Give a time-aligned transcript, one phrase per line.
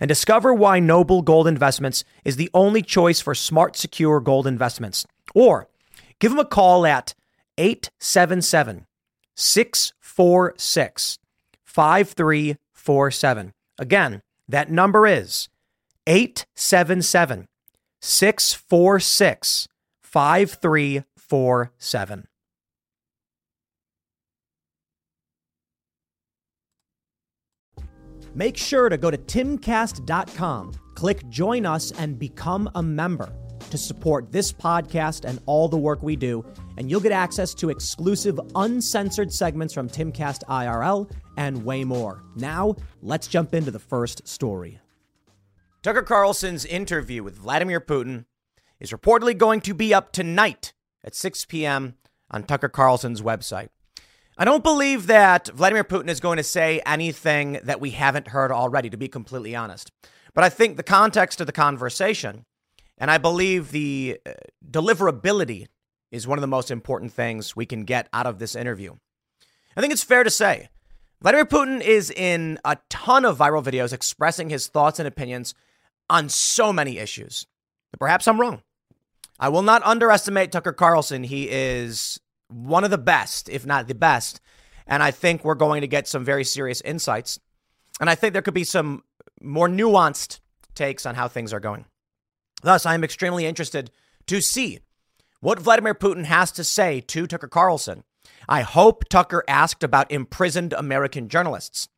[0.00, 5.06] and discover why Noble Gold Investments is the only choice for smart, secure gold investments.
[5.34, 5.68] Or
[6.18, 7.14] give them a call at
[7.58, 8.86] 877
[9.34, 11.18] 646
[11.64, 13.52] 5347.
[13.78, 15.48] Again, that number is
[16.06, 17.48] 877
[18.00, 19.68] 646
[20.02, 22.28] 5347.
[28.34, 33.32] Make sure to go to timcast.com, click join us, and become a member
[33.70, 36.44] to support this podcast and all the work we do.
[36.76, 42.22] And you'll get access to exclusive, uncensored segments from Timcast IRL and way more.
[42.36, 44.80] Now, let's jump into the first story.
[45.82, 48.24] Tucker Carlson's interview with Vladimir Putin
[48.80, 50.72] is reportedly going to be up tonight
[51.04, 51.96] at 6 p.m.
[52.30, 53.68] on Tucker Carlson's website.
[54.36, 58.50] I don't believe that Vladimir Putin is going to say anything that we haven't heard
[58.50, 59.92] already, to be completely honest.
[60.34, 62.44] But I think the context of the conversation,
[62.98, 64.32] and I believe the uh,
[64.68, 65.68] deliverability
[66.10, 68.94] is one of the most important things we can get out of this interview.
[69.76, 70.68] I think it's fair to say
[71.20, 75.54] Vladimir Putin is in a ton of viral videos expressing his thoughts and opinions
[76.10, 77.46] on so many issues.
[77.98, 78.62] Perhaps I'm wrong.
[79.38, 81.24] I will not underestimate Tucker Carlson.
[81.24, 84.40] He is one of the best, if not the best.
[84.86, 87.38] And I think we're going to get some very serious insights.
[88.00, 89.02] And I think there could be some
[89.40, 90.40] more nuanced
[90.74, 91.86] takes on how things are going.
[92.62, 93.90] Thus, I am extremely interested
[94.26, 94.80] to see
[95.40, 98.04] what Vladimir Putin has to say to Tucker Carlson.
[98.48, 101.88] I hope Tucker asked about imprisoned American journalists.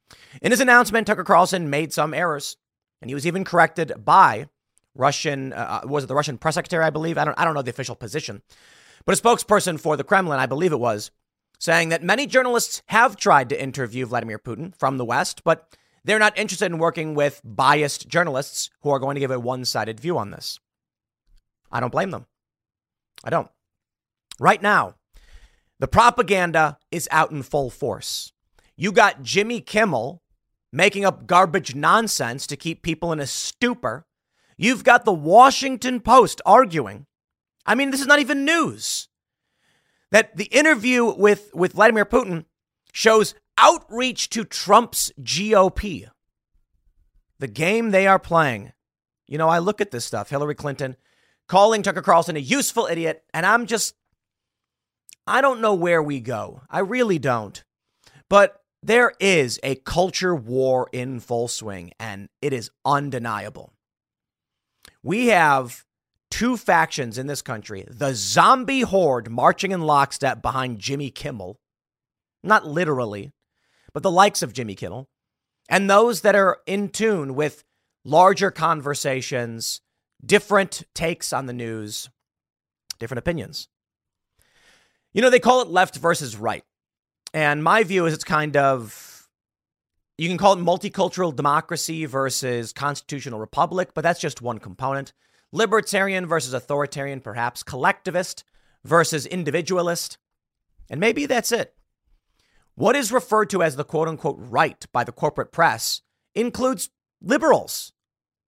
[0.43, 2.57] In his announcement, Tucker Carlson made some errors,
[3.01, 4.49] and he was even corrected by
[4.95, 7.19] Russian, uh, uh was it the Russian press secretary, I believe?
[7.19, 8.43] I don't, I don't know the official position.
[9.07, 11.13] But a spokesperson for the Kremlin, I believe it was,
[11.59, 15.75] saying that many journalists have tried to interview Vladimir Putin from the West, but
[16.05, 19.65] they're not interested in working with biased journalists who are going to give a one
[19.65, 20.59] sided view on this.
[21.71, 22.27] I don't blame them.
[23.25, 23.49] I don't.
[24.39, 24.97] Right now,
[25.79, 28.33] the propaganda is out in full force.
[28.77, 30.23] You got Jimmy Kimmel
[30.73, 34.07] making up garbage nonsense to keep people in a stupor.
[34.57, 37.07] You've got the Washington Post arguing
[37.67, 39.09] I mean, this is not even news.
[40.13, 42.45] That the interview with, with Vladimir Putin
[42.93, 46.09] shows outreach to Trump's GOP.
[47.39, 48.73] The game they are playing.
[49.27, 50.97] You know, I look at this stuff, Hillary Clinton
[51.49, 53.95] calling Tucker Carlson a useful idiot, and I'm just,
[55.27, 56.63] I don't know where we go.
[56.71, 57.63] I really don't.
[58.29, 63.73] But there is a culture war in full swing, and it is undeniable.
[65.03, 65.85] We have
[66.37, 71.59] two factions in this country the zombie horde marching in lockstep behind Jimmy Kimmel,
[72.43, 73.33] not literally,
[73.95, 75.09] but the likes of Jimmy Kimmel,
[75.71, 77.65] and those that are in tune with
[78.05, 79.81] larger conversations,
[80.25, 82.11] different takes on the news,
[82.99, 83.69] different opinions.
[85.15, 86.65] You know, they call it left versus right.
[87.33, 89.27] And my view is it's kind of,
[90.19, 95.15] you can call it multicultural democracy versus constitutional republic, but that's just one component
[95.53, 98.45] libertarian versus authoritarian, perhaps, collectivist
[98.85, 100.19] versus individualist.
[100.89, 101.75] And maybe that's it.
[102.75, 106.03] What is referred to as the quote unquote right by the corporate press
[106.35, 106.91] includes
[107.23, 107.93] liberals,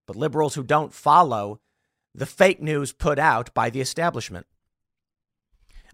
[0.06, 1.61] but liberals who don't follow
[2.15, 4.47] the fake news put out by the establishment.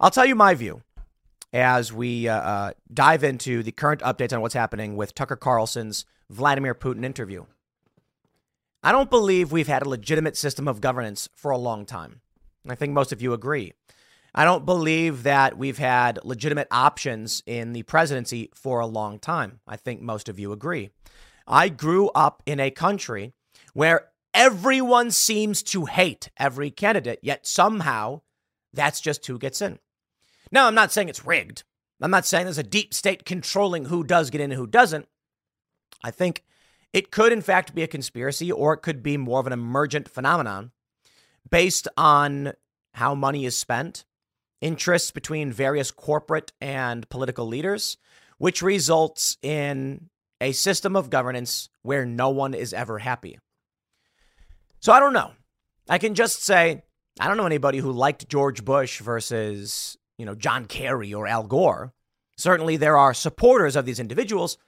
[0.01, 0.83] I'll tell you my view
[1.53, 6.05] as we uh, uh, dive into the current updates on what's happening with Tucker Carlson's
[6.29, 7.45] Vladimir Putin interview.
[8.85, 12.21] I don't believe we've had a legitimate system of governance for a long time.
[12.69, 13.73] I think most of you agree.
[14.35, 19.61] I don't believe that we've had legitimate options in the presidency for a long time.
[19.67, 20.91] I think most of you agree.
[21.47, 23.33] I grew up in a country
[23.73, 28.21] where everyone seems to hate every candidate, yet somehow
[28.75, 29.79] that's just who gets in.
[30.53, 31.63] Now, I'm not saying it's rigged.
[32.03, 35.09] I'm not saying there's a deep state controlling who does get in and who doesn't.
[36.03, 36.45] I think
[36.95, 40.09] it could, in fact, be a conspiracy or it could be more of an emergent
[40.09, 40.71] phenomenon
[41.51, 42.53] based on
[42.95, 44.05] how money is spent,
[44.61, 47.97] interests between various corporate and political leaders,
[48.39, 50.09] which results in
[50.41, 53.41] a system of governance where no one is ever happy.
[54.79, 55.33] So I don't know.
[55.89, 56.85] I can just say
[57.19, 61.43] I don't know anybody who liked George Bush versus, you know, John Kerry or Al
[61.43, 61.93] Gore.
[62.37, 64.59] Certainly there are supporters of these individuals,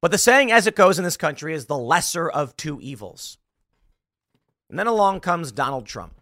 [0.00, 3.38] but the saying as it goes in this country is the lesser of two evils.
[4.68, 6.20] And then along comes Donald Trump.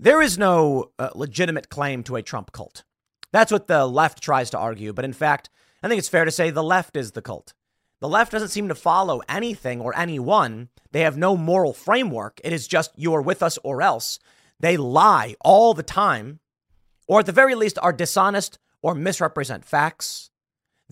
[0.00, 2.82] There is no uh, legitimate claim to a Trump cult.
[3.30, 5.48] That's what the left tries to argue, but in fact,
[5.82, 7.54] I think it's fair to say the left is the cult.
[8.00, 10.70] The left doesn't seem to follow anything or anyone.
[10.90, 12.40] They have no moral framework.
[12.42, 14.18] It is just you are with us or else.
[14.58, 16.40] They lie all the time,
[17.06, 20.31] or at the very least are dishonest or misrepresent facts.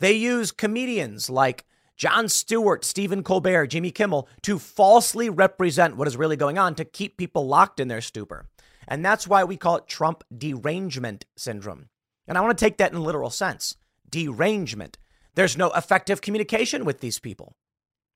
[0.01, 1.67] They use comedians like
[1.97, 6.85] Jon Stewart, Stephen Colbert, Jimmy Kimmel to falsely represent what is really going on to
[6.87, 8.47] keep people locked in their stupor.
[8.89, 11.91] And that's why we call it Trump derangement syndrome.
[12.27, 13.77] And I want to take that in literal sense
[14.09, 14.97] derangement.
[15.35, 17.55] There's no effective communication with these people.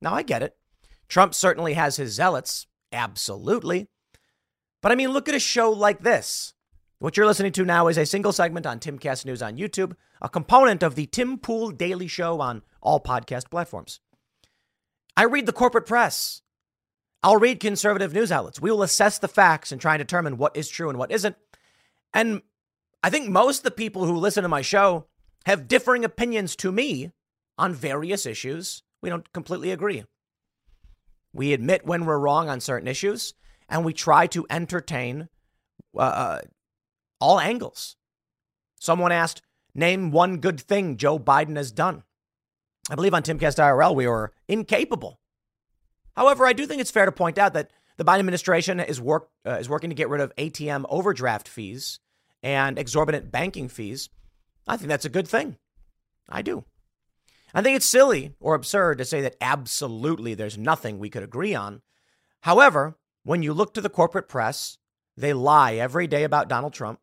[0.00, 0.56] Now, I get it.
[1.08, 3.88] Trump certainly has his zealots, absolutely.
[4.80, 6.54] But I mean, look at a show like this.
[7.04, 10.28] What you're listening to now is a single segment on Timcast News on YouTube, a
[10.30, 14.00] component of the Tim Pool Daily Show on all podcast platforms.
[15.14, 16.40] I read the corporate press.
[17.22, 18.58] I'll read conservative news outlets.
[18.58, 21.36] We will assess the facts and try and determine what is true and what isn't.
[22.14, 22.40] And
[23.02, 25.04] I think most of the people who listen to my show
[25.44, 27.10] have differing opinions to me
[27.58, 28.82] on various issues.
[29.02, 30.04] We don't completely agree.
[31.34, 33.34] We admit when we're wrong on certain issues,
[33.68, 35.28] and we try to entertain
[35.94, 36.40] uh, uh,
[37.24, 37.96] all angles.
[38.78, 39.42] Someone asked,
[39.74, 42.04] Name one good thing Joe Biden has done.
[42.90, 45.18] I believe on Timcast IRL we were incapable.
[46.14, 49.30] However, I do think it's fair to point out that the Biden administration is work
[49.44, 51.98] uh, is working to get rid of ATM overdraft fees
[52.42, 54.10] and exorbitant banking fees
[54.66, 55.56] I think that's a good thing.
[56.28, 56.64] I do.
[57.54, 61.54] I think it's silly or absurd to say that absolutely there's nothing we could agree
[61.54, 61.82] on.
[62.40, 64.78] However, when you look to the corporate press,
[65.16, 66.98] they lie every day about Donald Trump.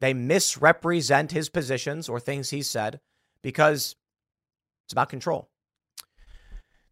[0.00, 3.00] They misrepresent his positions or things he said
[3.42, 3.96] because
[4.86, 5.48] it's about control.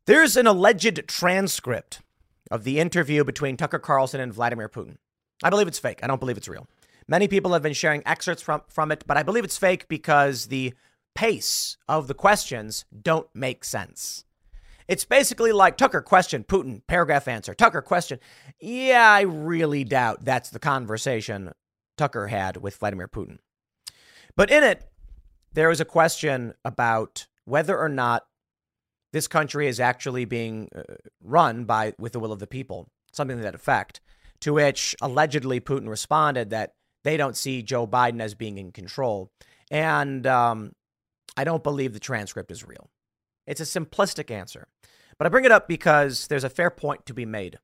[0.06, 2.00] There's an alleged transcript
[2.50, 4.96] of the interview between Tucker Carlson and Vladimir Putin.
[5.42, 6.00] I believe it's fake.
[6.02, 6.66] I don't believe it's real.
[7.06, 10.46] Many people have been sharing excerpts from, from it, but I believe it's fake because
[10.46, 10.74] the
[11.14, 14.24] pace of the questions don't make sense.
[14.86, 17.54] It's basically like Tucker question, Putin, paragraph answer.
[17.54, 18.18] Tucker question.
[18.60, 21.52] Yeah, I really doubt that's the conversation
[21.98, 23.38] Tucker had with Vladimir Putin.
[24.36, 24.88] But in it,
[25.52, 28.26] there was a question about whether or not
[29.12, 30.82] this country is actually being uh,
[31.22, 34.00] run by with the will of the people, something to that effect.
[34.42, 39.32] To which allegedly Putin responded that they don't see Joe Biden as being in control.
[39.70, 40.72] And um,
[41.36, 42.90] I don't believe the transcript is real.
[43.46, 44.68] It's a simplistic answer.
[45.18, 47.58] But I bring it up because there's a fair point to be made.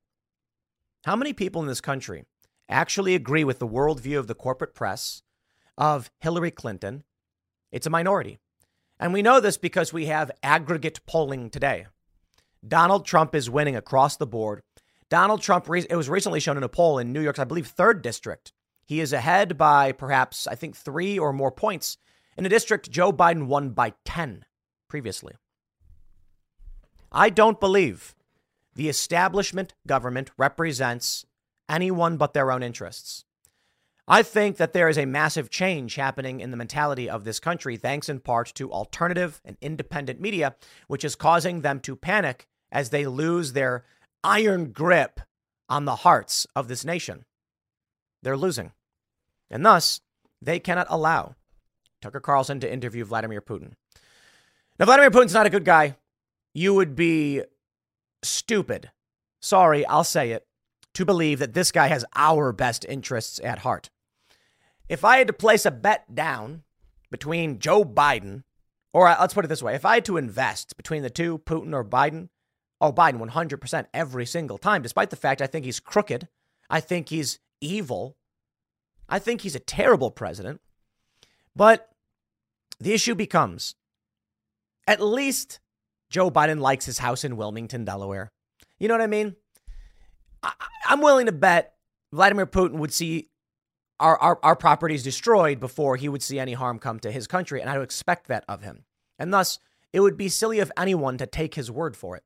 [1.04, 2.24] How many people in this country
[2.68, 5.22] actually agree with the worldview of the corporate press
[5.76, 7.04] of Hillary Clinton?
[7.72, 8.38] It's a minority.
[8.98, 11.86] And we know this because we have aggregate polling today.
[12.66, 14.62] Donald Trump is winning across the board.
[15.10, 18.02] Donald Trump, it was recently shown in a poll in New York's, I believe, third
[18.02, 18.52] district.
[18.86, 21.98] He is ahead by perhaps, I think, three or more points
[22.36, 24.44] in a district Joe Biden won by 10
[24.88, 25.34] previously.
[27.12, 28.14] I don't believe
[28.74, 31.24] the establishment government represents
[31.68, 33.24] anyone but their own interests.
[34.06, 37.76] I think that there is a massive change happening in the mentality of this country,
[37.76, 40.56] thanks in part to alternative and independent media,
[40.88, 43.84] which is causing them to panic as they lose their
[44.22, 45.20] iron grip
[45.68, 47.24] on the hearts of this nation
[48.24, 48.72] they're losing.
[49.50, 50.00] And thus,
[50.42, 51.36] they cannot allow
[52.02, 53.74] Tucker Carlson to interview Vladimir Putin.
[54.78, 55.96] Now, Vladimir Putin's not a good guy.
[56.54, 57.42] You would be
[58.22, 58.90] stupid,
[59.40, 60.46] sorry, I'll say it,
[60.94, 63.90] to believe that this guy has our best interests at heart.
[64.88, 66.62] If I had to place a bet down
[67.10, 68.44] between Joe Biden,
[68.92, 71.38] or uh, let's put it this way if I had to invest between the two,
[71.38, 72.28] Putin or Biden,
[72.80, 76.28] oh, Biden 100% every single time, despite the fact I think he's crooked.
[76.70, 78.16] I think he's evil.
[79.08, 80.60] I think he's a terrible president.
[81.54, 81.90] But
[82.80, 83.74] the issue becomes
[84.86, 85.60] at least
[86.10, 88.30] Joe Biden likes his house in Wilmington, Delaware.
[88.78, 89.36] You know what I mean?
[90.44, 91.74] I, am willing to bet
[92.12, 93.30] Vladimir Putin would see
[94.00, 97.60] our, our, our properties destroyed before he would see any harm come to his country.
[97.60, 98.84] And I would expect that of him.
[99.18, 99.58] And thus,
[99.92, 102.24] it would be silly of anyone to take his word for it.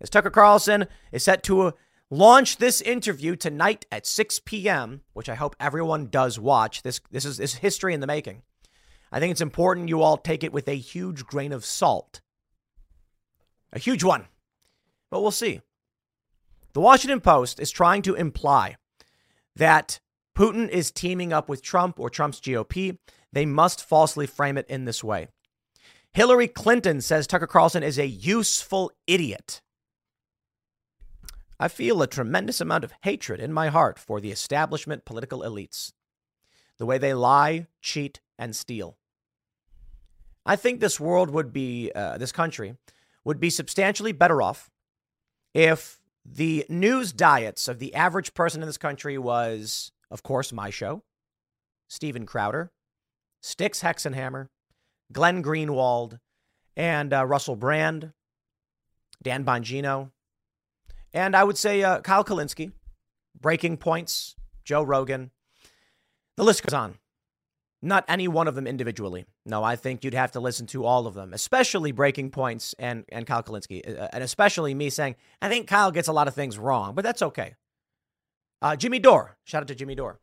[0.00, 1.70] As Tucker Carlson is set to uh,
[2.10, 6.82] launch this interview tonight at 6 p.m., which I hope everyone does watch.
[6.82, 8.42] This, this, is, this is history in the making.
[9.12, 12.20] I think it's important you all take it with a huge grain of salt.
[13.72, 14.26] A huge one.
[15.10, 15.60] But we'll see.
[16.72, 18.76] The Washington Post is trying to imply
[19.56, 20.00] that
[20.36, 22.98] Putin is teaming up with Trump or Trump's GOP.
[23.32, 25.28] They must falsely frame it in this way.
[26.12, 29.60] Hillary Clinton says Tucker Carlson is a useful idiot.
[31.58, 35.92] I feel a tremendous amount of hatred in my heart for the establishment political elites,
[36.78, 38.96] the way they lie, cheat, and steal.
[40.46, 42.76] I think this world would be, uh, this country
[43.24, 44.70] would be substantially better off
[45.52, 50.70] if the news diets of the average person in this country was, of course, my
[50.70, 51.02] show,
[51.88, 52.70] Steven Crowder,
[53.42, 54.48] Styx Hexenhammer,
[55.12, 56.20] Glenn Greenwald,
[56.76, 58.12] and uh, Russell Brand,
[59.22, 60.10] Dan Bongino,
[61.12, 62.72] and I would say uh, Kyle Kulinski,
[63.38, 65.30] Breaking Points, Joe Rogan.
[66.36, 66.98] The list goes on.
[67.82, 69.24] Not any one of them individually.
[69.46, 73.04] No, I think you'd have to listen to all of them, especially Breaking Points and,
[73.10, 76.34] and Kyle Kulinski, uh, and especially me saying, I think Kyle gets a lot of
[76.34, 77.54] things wrong, but that's okay.
[78.60, 80.20] Uh, Jimmy Dore, shout out to Jimmy Dore.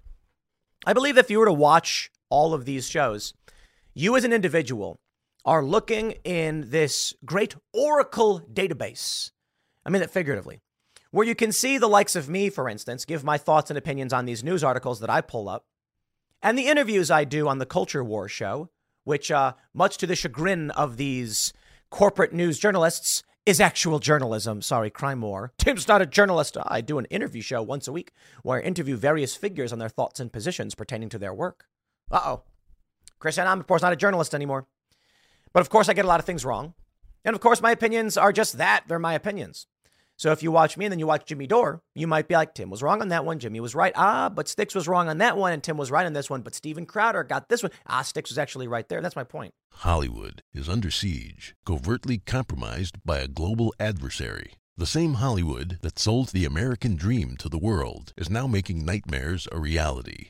[0.86, 3.34] I believe if you were to watch all of these shows,
[3.96, 5.00] you as an individual
[5.44, 9.32] are looking in this great Oracle database.
[9.84, 10.60] I mean that figuratively,
[11.10, 14.14] where you can see the likes of me, for instance, give my thoughts and opinions
[14.14, 15.66] on these news articles that I pull up,
[16.42, 18.70] and the interviews I do on the Culture War show,
[19.04, 21.54] which, uh, much to the chagrin of these
[21.90, 24.62] corporate news journalists, is actual journalism.
[24.62, 25.54] Sorry, crime war.
[25.58, 26.58] Tim's not a journalist.
[26.62, 28.12] I do an interview show once a week
[28.44, 31.66] where I interview various figures on their thoughts and positions pertaining to their work.
[32.12, 32.44] Uh oh.
[33.20, 34.68] Chris Amanpour is not a journalist anymore.
[35.54, 36.74] But of course, I get a lot of things wrong.
[37.24, 38.84] And of course, my opinions are just that.
[38.88, 39.66] They're my opinions.
[40.18, 42.56] So if you watch me and then you watch Jimmy Dore, you might be like,
[42.56, 43.38] Tim was wrong on that one.
[43.38, 43.94] Jimmy was right.
[43.96, 45.54] Ah, but Styx was wrong on that one.
[45.54, 46.42] And Tim was right on this one.
[46.42, 47.72] But Steven Crowder got this one.
[47.86, 49.02] Ah, Styx was actually right there.
[49.02, 49.54] That's my point.
[49.72, 54.54] Hollywood is under siege, covertly compromised by a global adversary.
[54.76, 59.48] The same Hollywood that sold the American dream to the world is now making nightmares
[59.52, 60.30] a reality.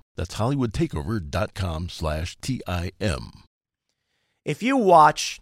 [0.15, 3.31] That's hollywoodtakeover.com slash T-I-M.
[4.43, 5.39] If you watch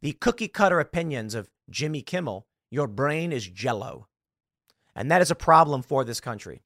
[0.00, 4.08] the cookie cutter opinions of Jimmy Kimmel, your brain is jello.
[4.94, 6.62] And that is a problem for this country.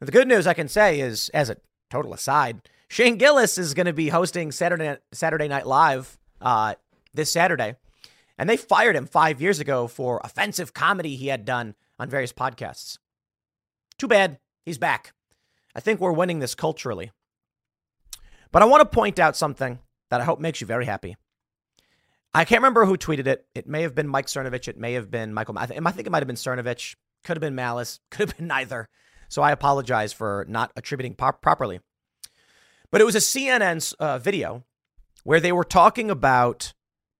[0.00, 1.56] And the good news I can say is, as a
[1.90, 6.74] total aside, Shane Gillis is going to be hosting Saturday, Saturday Night Live uh,
[7.14, 7.76] this Saturday.
[8.38, 12.32] And they fired him five years ago for offensive comedy he had done on various
[12.32, 12.98] podcasts.
[13.98, 14.38] Too bad.
[14.64, 15.12] He's back.
[15.80, 17.10] I think we're winning this culturally.
[18.52, 19.78] But I want to point out something
[20.10, 21.16] that I hope makes you very happy.
[22.34, 23.46] I can't remember who tweeted it.
[23.54, 24.68] It may have been Mike Cernovich.
[24.68, 25.58] It may have been Michael.
[25.58, 26.96] I think it might have been Cernovich.
[27.24, 27.98] Could have been Malice.
[28.10, 28.90] Could have been neither.
[29.30, 31.80] So I apologize for not attributing properly.
[32.90, 34.64] But it was a CNN uh, video
[35.24, 36.74] where they were talking about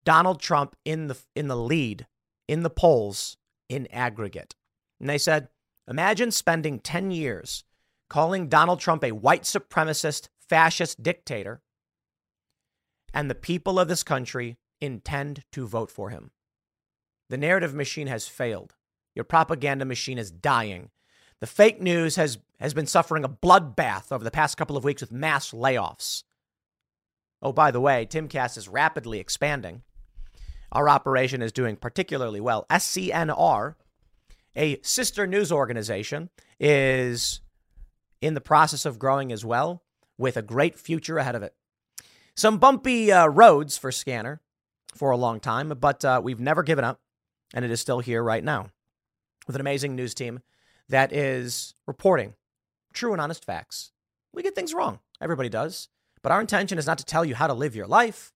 [0.05, 2.07] Donald Trump in the in the lead
[2.47, 3.39] in the polls
[3.71, 4.55] in aggregate.
[5.01, 5.49] And they said,
[5.89, 7.65] imagine spending 10 years
[8.11, 11.63] calling Donald Trump a white supremacist, fascist dictator,
[13.15, 16.33] and the people of this country intend to vote for him.
[17.31, 18.75] The narrative machine has failed.
[19.15, 20.91] Your propaganda machine is dying.
[21.41, 25.01] The fake news has, has been suffering a bloodbath over the past couple of weeks
[25.01, 26.25] with mass layoffs.
[27.41, 29.83] Oh, by the way, Timcast is rapidly expanding.
[30.73, 32.67] Our operation is doing particularly well.
[32.71, 33.77] SCNR,
[34.57, 37.41] a sister news organization, is
[38.21, 39.83] in the process of growing as well,
[40.19, 41.55] with a great future ahead of it.
[42.37, 44.41] Some bumpy uh, roads for Scanner
[44.95, 47.01] for a long time, but uh, we've never given up,
[47.55, 48.69] and it is still here right now
[49.47, 50.41] with an amazing news team
[50.89, 52.35] that is reporting
[52.93, 53.93] true and honest facts.
[54.33, 55.01] We get things wrong.
[55.21, 55.89] Everybody does.
[56.23, 58.33] But our intention is not to tell you how to live your life,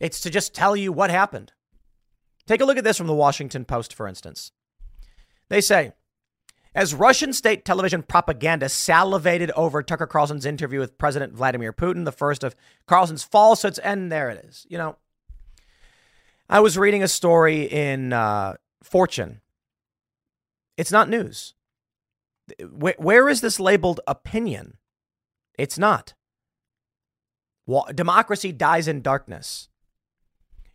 [0.00, 1.52] it's to just tell you what happened.
[2.46, 4.52] Take a look at this from the Washington Post, for instance.
[5.48, 5.92] They say,
[6.76, 12.12] as Russian state television propaganda salivated over Tucker Carlson's interview with President Vladimir Putin, the
[12.12, 12.54] first of
[12.84, 14.66] Carlson's falsehoods, and there it is.
[14.68, 14.96] You know,
[16.50, 19.40] I was reading a story in uh, Fortune.
[20.76, 21.54] It's not news.
[22.70, 24.76] Where, where is this labeled opinion?
[25.58, 26.12] It's not.
[27.94, 29.70] Democracy dies in darkness.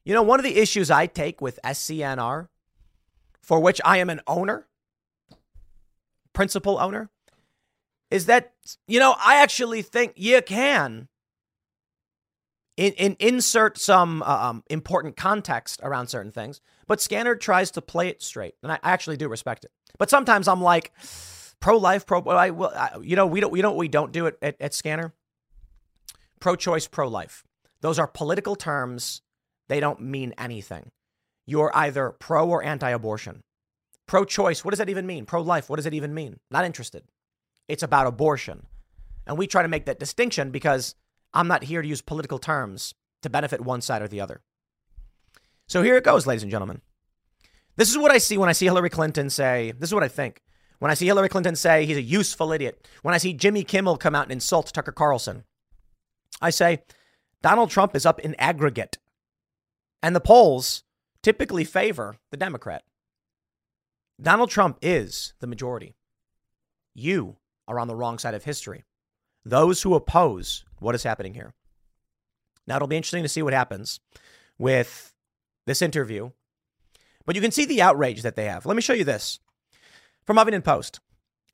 [0.03, 2.47] You know, one of the issues I take with SCNR,
[3.39, 4.67] for which I am an owner,
[6.33, 7.09] principal owner,
[8.09, 8.53] is that,
[8.87, 11.07] you know, I actually think you can
[12.77, 17.81] in, in insert some uh, um, important context around certain things, but Scanner tries to
[17.81, 19.71] play it straight, and I actually do respect it.
[19.97, 20.91] But sometimes I'm like,
[21.59, 22.21] pro life, pro.
[22.23, 25.13] I, I, you know, we don't, we don't, we don't do it at, at Scanner.
[26.39, 27.43] Pro choice, pro life.
[27.81, 29.21] Those are political terms.
[29.69, 30.91] They don't mean anything.
[31.45, 33.43] You're either pro or anti abortion.
[34.11, 35.25] Pro choice, what does that even mean?
[35.25, 36.41] Pro life, what does it even mean?
[36.51, 37.03] Not interested.
[37.69, 38.65] It's about abortion.
[39.25, 40.95] And we try to make that distinction because
[41.33, 44.41] I'm not here to use political terms to benefit one side or the other.
[45.65, 46.81] So here it goes, ladies and gentlemen.
[47.77, 50.09] This is what I see when I see Hillary Clinton say, this is what I
[50.09, 50.41] think.
[50.79, 53.95] When I see Hillary Clinton say he's a useful idiot, when I see Jimmy Kimmel
[53.95, 55.45] come out and insult Tucker Carlson,
[56.41, 56.83] I say
[57.41, 58.97] Donald Trump is up in aggregate.
[60.03, 60.83] And the polls
[61.23, 62.83] typically favor the Democrat.
[64.21, 65.95] Donald Trump is the majority.
[66.93, 67.37] You
[67.67, 68.83] are on the wrong side of history.
[69.43, 71.53] Those who oppose what is happening here.
[72.67, 73.99] Now, it'll be interesting to see what happens
[74.59, 75.13] with
[75.65, 76.29] this interview,
[77.25, 78.65] but you can see the outrage that they have.
[78.67, 79.39] Let me show you this
[80.23, 80.99] from Huffington Post.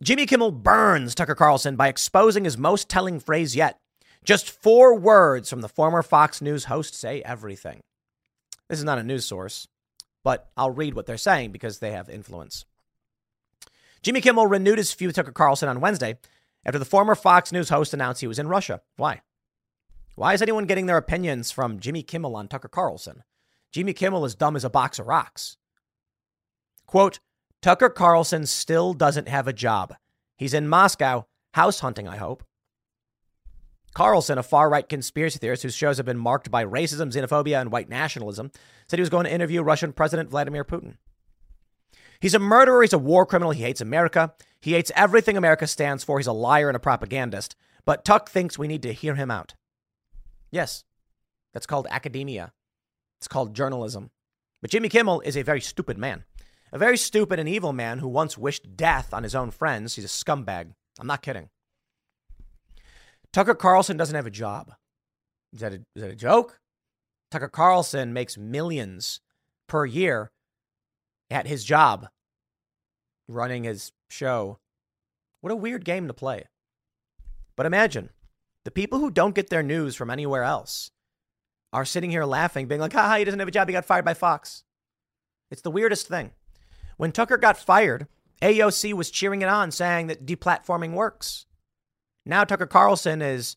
[0.04, 3.80] Jimmy Kimmel burns Tucker Carlson by exposing his most telling phrase yet.
[4.26, 7.80] Just four words from the former Fox News host say everything.
[8.68, 9.70] This is not a news source,
[10.28, 12.66] but I'll read what they're saying because they have influence.
[14.04, 16.18] Jimmy Kimmel renewed his feud with Tucker Carlson on Wednesday
[16.66, 18.82] after the former Fox News host announced he was in Russia.
[18.98, 19.22] Why?
[20.16, 23.24] Why is anyone getting their opinions from Jimmy Kimmel on Tucker Carlson?
[23.72, 25.56] Jimmy Kimmel is dumb as a box of rocks.
[26.88, 27.22] Quote,
[27.62, 29.96] Tucker Carlson still doesn't have a job.
[30.36, 32.44] He's in Moscow, house hunting, I hope.
[33.98, 37.72] Carlson, a far right conspiracy theorist whose shows have been marked by racism, xenophobia, and
[37.72, 38.52] white nationalism,
[38.88, 40.98] said he was going to interview Russian President Vladimir Putin.
[42.20, 42.84] He's a murderer.
[42.84, 43.54] He's a war criminal.
[43.54, 44.36] He hates America.
[44.62, 46.20] He hates everything America stands for.
[46.20, 47.56] He's a liar and a propagandist.
[47.86, 49.56] But Tuck thinks we need to hear him out.
[50.52, 50.84] Yes,
[51.56, 52.54] that's called academia.
[53.20, 54.12] It's called journalism.
[54.62, 56.24] But Jimmy Kimmel is a very stupid man.
[56.72, 59.96] A very stupid and evil man who once wished death on his own friends.
[59.96, 60.74] He's a scumbag.
[61.00, 61.50] I'm not kidding.
[63.34, 64.74] Tucker Carlson doesn't have a job.
[65.54, 66.60] Is that a, is that a joke?
[67.32, 69.20] Tucker Carlson makes millions
[69.68, 70.32] per year
[71.30, 72.08] at his job
[73.28, 74.60] running his show.
[75.42, 76.46] What a weird game to play.
[77.56, 78.10] But imagine
[78.64, 80.92] the people who don't get their news from anywhere else
[81.74, 83.68] are sitting here laughing, being like, haha, he doesn't have a job.
[83.68, 84.64] He got fired by Fox.
[85.52, 86.32] It's the weirdest thing.
[86.98, 88.08] When Tucker got fired,
[88.42, 91.46] AOC was cheering it on, saying that deplatforming works.
[92.28, 93.56] Now Tucker Carlson is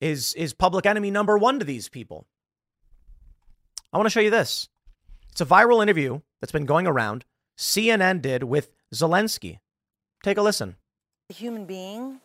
[0.00, 2.26] is is public enemy number one to these people.
[3.92, 4.68] I want to show you this.
[5.30, 7.24] It's a viral interview that's been going around.
[7.56, 9.60] CNN did with Zelensky.
[10.22, 10.76] Take a listen.
[11.30, 12.20] A human being.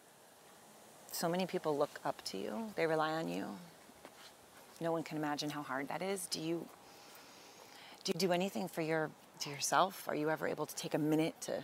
[1.11, 2.71] So many people look up to you.
[2.75, 3.45] They rely on you.
[4.81, 6.25] No one can imagine how hard that is.
[6.27, 6.67] Do you
[8.03, 9.11] do you do anything for your
[9.41, 10.05] to yourself?
[10.07, 11.63] Are you ever able to take a minute to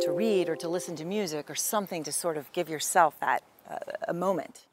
[0.00, 3.42] to read or to listen to music or something to sort of give yourself that
[3.68, 4.66] uh, a moment?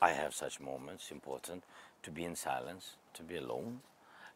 [0.00, 1.64] I have such moments important
[2.02, 3.80] to be in silence, to be alone.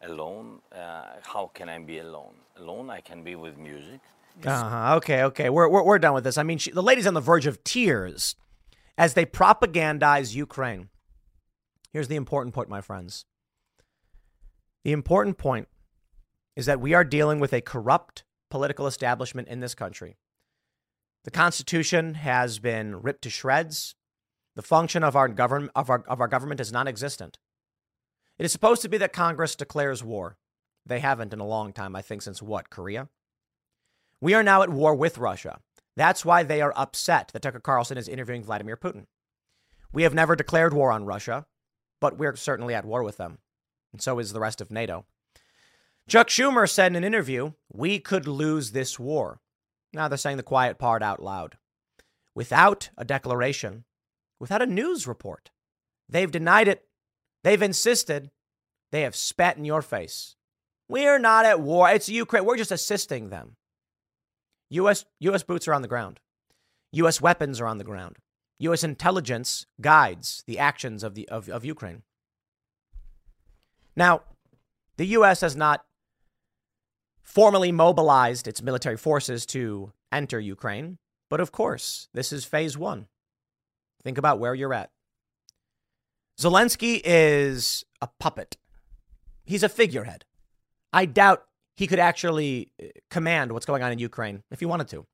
[0.02, 2.34] Alone, uh, how can I be alone?
[2.56, 4.00] Alone, I can be with music.
[4.44, 4.96] Uh-huh.
[4.96, 5.48] Okay, okay.
[5.48, 6.38] We're, we're, we're done with this.
[6.38, 8.34] I mean, she, the lady's on the verge of tears
[8.98, 10.88] as they propagandize Ukraine.
[11.92, 13.26] Here's the important point, my friends.
[14.84, 15.68] The important point
[16.56, 20.16] is that we are dealing with a corrupt political establishment in this country.
[21.24, 23.94] The Constitution has been ripped to shreds.
[24.56, 27.38] The function of our government of our, of our government is non-existent.
[28.38, 30.36] It is supposed to be that Congress declares war.
[30.84, 33.08] They haven't in a long time, I think, since what, Korea?
[34.20, 35.60] We are now at war with Russia.
[35.96, 39.06] That's why they are upset that Tucker Carlson is interviewing Vladimir Putin.
[39.92, 41.46] We have never declared war on Russia,
[42.00, 43.38] but we're certainly at war with them.
[43.92, 45.04] And so is the rest of NATO.
[46.08, 49.40] Chuck Schumer said in an interview, we could lose this war.
[49.92, 51.56] Now they're saying the quiet part out loud.
[52.34, 53.84] Without a declaration,
[54.40, 55.50] without a news report.
[56.08, 56.84] They've denied it.
[57.44, 58.30] They've insisted.
[58.90, 60.36] They have spat in your face.
[60.88, 61.90] We're not at war.
[61.90, 62.44] It's Ukraine.
[62.44, 63.56] We're just assisting them.
[64.70, 66.20] US, US boots are on the ground.
[66.92, 68.16] US weapons are on the ground.
[68.58, 72.02] US intelligence guides the actions of, the, of, of Ukraine.
[73.96, 74.22] Now,
[74.96, 75.84] the US has not
[77.32, 80.98] formally mobilized its military forces to enter Ukraine,
[81.30, 83.06] but of course, this is phase one.
[84.04, 84.90] Think about where you're at.
[86.38, 88.58] Zelensky is a puppet.
[89.46, 90.26] He's a figurehead.
[90.92, 94.88] I doubt he could actually uh, command what's going on in Ukraine if he wanted
[94.88, 95.06] to.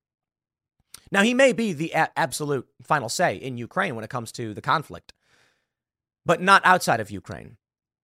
[1.12, 4.54] Now, he may be the a- absolute final say in Ukraine when it comes to
[4.54, 5.12] the conflict,
[6.26, 7.59] but not outside of Ukraine.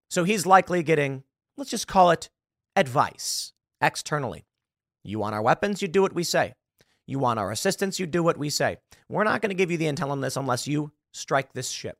[0.08, 1.24] So he's likely getting,
[1.56, 2.30] let's just call it
[2.76, 3.53] advice
[3.84, 4.44] externally.
[5.02, 6.54] You want our weapons, you do what we say.
[7.06, 8.78] You want our assistance, you do what we say.
[9.08, 11.98] We're not going to give you the intel on this unless you strike this ship.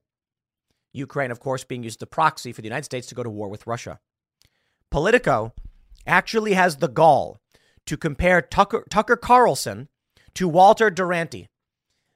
[0.92, 3.30] Ukraine, of course, being used as a proxy for the United States to go to
[3.30, 4.00] war with Russia.
[4.90, 5.52] Politico
[6.06, 7.40] actually has the gall
[7.86, 9.88] to compare Tucker, Tucker Carlson
[10.34, 11.48] to Walter Duranty,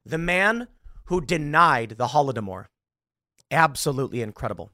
[0.07, 0.69] the man
[1.07, 2.67] who denied the Holodomor.
[3.51, 4.71] Absolutely incredible.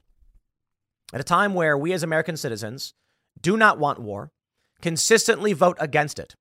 [1.13, 2.93] At a time where we as American citizens
[3.41, 4.31] do not want war,
[4.81, 6.35] consistently vote against it.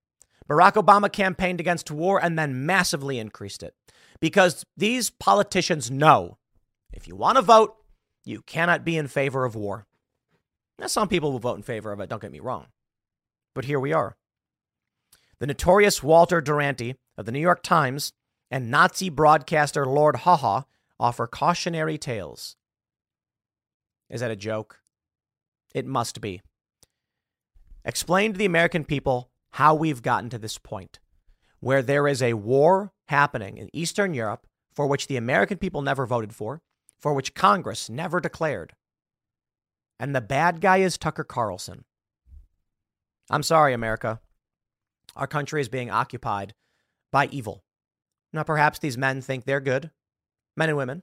[0.48, 3.74] Barack Obama campaigned against war and then massively increased it
[4.20, 6.38] because these politicians know
[6.92, 7.74] if you want to vote,
[8.24, 9.86] you cannot be in favor of war.
[10.78, 12.66] Now, some people will vote in favor of it, don't get me wrong.
[13.54, 14.16] But here we are.
[15.40, 18.12] The notorious Walter Duranty of the New York Times
[18.50, 20.62] and Nazi broadcaster Lord Haw-Haw
[20.98, 22.56] offer cautionary tales.
[24.08, 24.80] Is that a joke?
[25.74, 26.40] It must be.
[27.84, 30.98] Explain to the American people how we've gotten to this point
[31.64, 36.04] where there is a war happening in Eastern Europe for which the American people never
[36.04, 36.60] voted for,
[37.00, 38.74] for which Congress never declared.
[39.98, 41.84] And the bad guy is Tucker Carlson.
[43.30, 44.20] I'm sorry, America.
[45.16, 46.52] Our country is being occupied
[47.10, 47.64] by evil.
[48.30, 49.90] Now, perhaps these men think they're good,
[50.56, 51.02] men and women.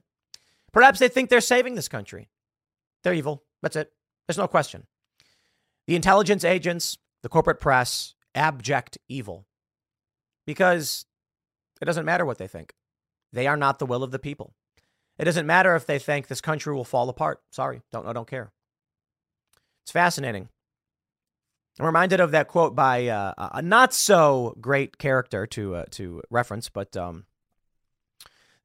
[0.72, 2.28] Perhaps they think they're saving this country.
[3.02, 3.42] They're evil.
[3.62, 3.92] That's it.
[4.28, 4.86] There's no question.
[5.86, 9.46] The intelligence agents, the corporate press, abject evil.
[10.46, 11.06] Because
[11.80, 12.74] it doesn't matter what they think.
[13.32, 14.54] They are not the will of the people.
[15.18, 17.40] It doesn't matter if they think this country will fall apart.
[17.50, 18.52] Sorry, don't I don't care.
[19.82, 20.48] It's fascinating.
[21.78, 26.22] I'm reminded of that quote by uh, a not so great character to uh, to
[26.30, 27.24] reference, but um,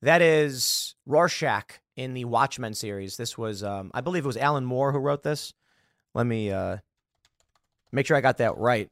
[0.01, 3.17] that is Rorschach in the Watchmen series.
[3.17, 5.53] This was, um, I believe, it was Alan Moore who wrote this.
[6.13, 6.77] Let me uh,
[7.91, 8.89] make sure I got that right.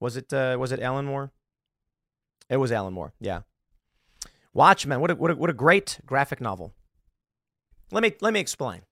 [0.00, 1.30] Was it uh, was it Alan Moore?
[2.48, 3.12] It was Alan Moore.
[3.20, 3.42] Yeah.
[4.52, 5.00] Watchmen.
[5.00, 6.72] What a, what a, what a great graphic novel.
[7.90, 8.82] Let me let me explain.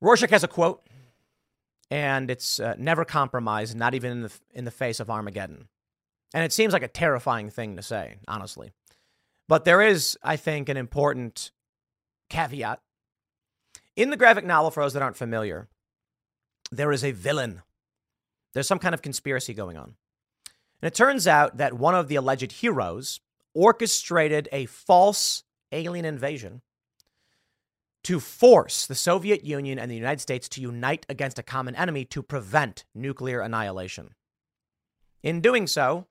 [0.00, 0.82] Rorschach has a quote,
[1.90, 5.68] and it's uh, never compromise, not even in the in the face of Armageddon.
[6.34, 8.72] And it seems like a terrifying thing to say, honestly.
[9.48, 11.50] But there is, I think, an important
[12.30, 12.80] caveat.
[13.96, 15.68] In the graphic novel, for those that aren't familiar,
[16.72, 17.62] there is a villain.
[18.54, 19.94] There's some kind of conspiracy going on.
[20.80, 23.20] And it turns out that one of the alleged heroes
[23.54, 26.62] orchestrated a false alien invasion
[28.04, 32.04] to force the Soviet Union and the United States to unite against a common enemy
[32.06, 34.14] to prevent nuclear annihilation.
[35.22, 36.06] In doing so,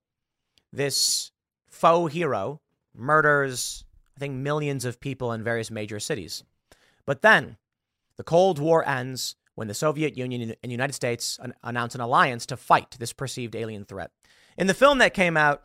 [0.72, 1.32] this
[1.70, 2.62] faux hero
[2.96, 3.84] murders,
[4.16, 6.44] I think, millions of people in various major cities.
[7.06, 7.58] But then
[8.16, 12.48] the Cold War ends when the Soviet Union and the United States announced an alliance
[12.48, 14.10] to fight this perceived alien threat.
[14.58, 15.62] In the film that came out,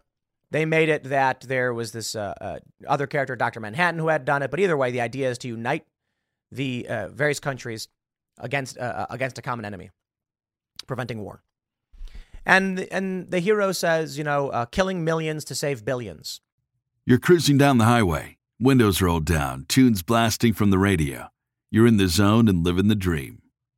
[0.51, 3.59] they made it that there was this uh, uh, other character, Dr.
[3.59, 4.51] Manhattan, who had done it.
[4.51, 5.87] But either way, the idea is to unite
[6.53, 7.89] the uh, various countries
[8.37, 9.89] against, uh, uh, against a common enemy,
[10.87, 11.43] preventing war.
[12.45, 16.43] And, and the hero says, you know, uh, killing millions to save billions.
[17.07, 21.29] You're cruising down the highway, windows rolled down, tunes blasting from the radio.
[21.71, 23.41] You're in the zone and living the dream.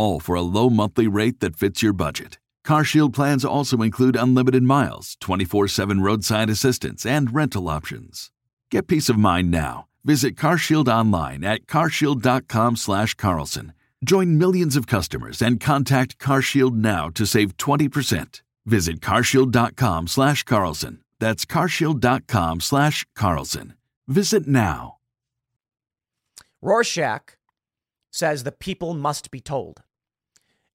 [0.00, 2.38] all for a low monthly rate that fits your budget.
[2.66, 8.30] CarShield plans also include unlimited miles, 24 7 roadside assistance, and rental options.
[8.70, 13.72] Get peace of mind now Visit CarShield online at carshield.com slash Carlson.
[14.02, 18.40] Join millions of customers and contact CarShield now to save 20%.
[18.64, 21.00] Visit carshield.com slash Carlson.
[21.18, 23.74] That's carshield.com slash Carlson.
[24.08, 24.96] Visit now.
[26.62, 27.36] Rorschach
[28.10, 29.82] says the people must be told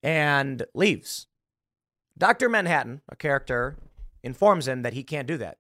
[0.06, 1.26] and leaves.
[2.16, 2.48] Dr.
[2.48, 3.76] Manhattan, a character,
[4.22, 5.58] informs him that he can't do that.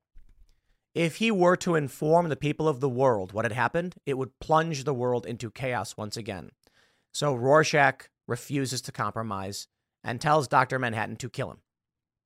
[0.93, 4.39] If he were to inform the people of the world what had happened, it would
[4.39, 6.51] plunge the world into chaos once again.
[7.11, 9.67] So Rorschach refuses to compromise
[10.03, 10.77] and tells Dr.
[10.77, 11.61] Manhattan to kill him.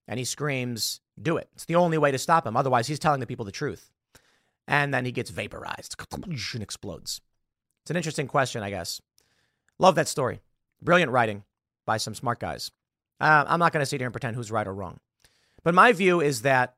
[0.06, 1.48] And he screams, Do it.
[1.54, 2.58] It's the only way to stop him.
[2.58, 3.92] Otherwise, he's telling the people the truth.
[4.68, 7.22] And then he gets vaporized and explodes.
[7.84, 9.00] It's an interesting question, I guess.
[9.80, 10.42] Love that story.
[10.82, 11.44] Brilliant writing
[11.90, 12.70] by some smart guys.
[13.20, 15.00] Uh, I'm not going to sit here and pretend who's right or wrong.
[15.64, 16.76] But my view is that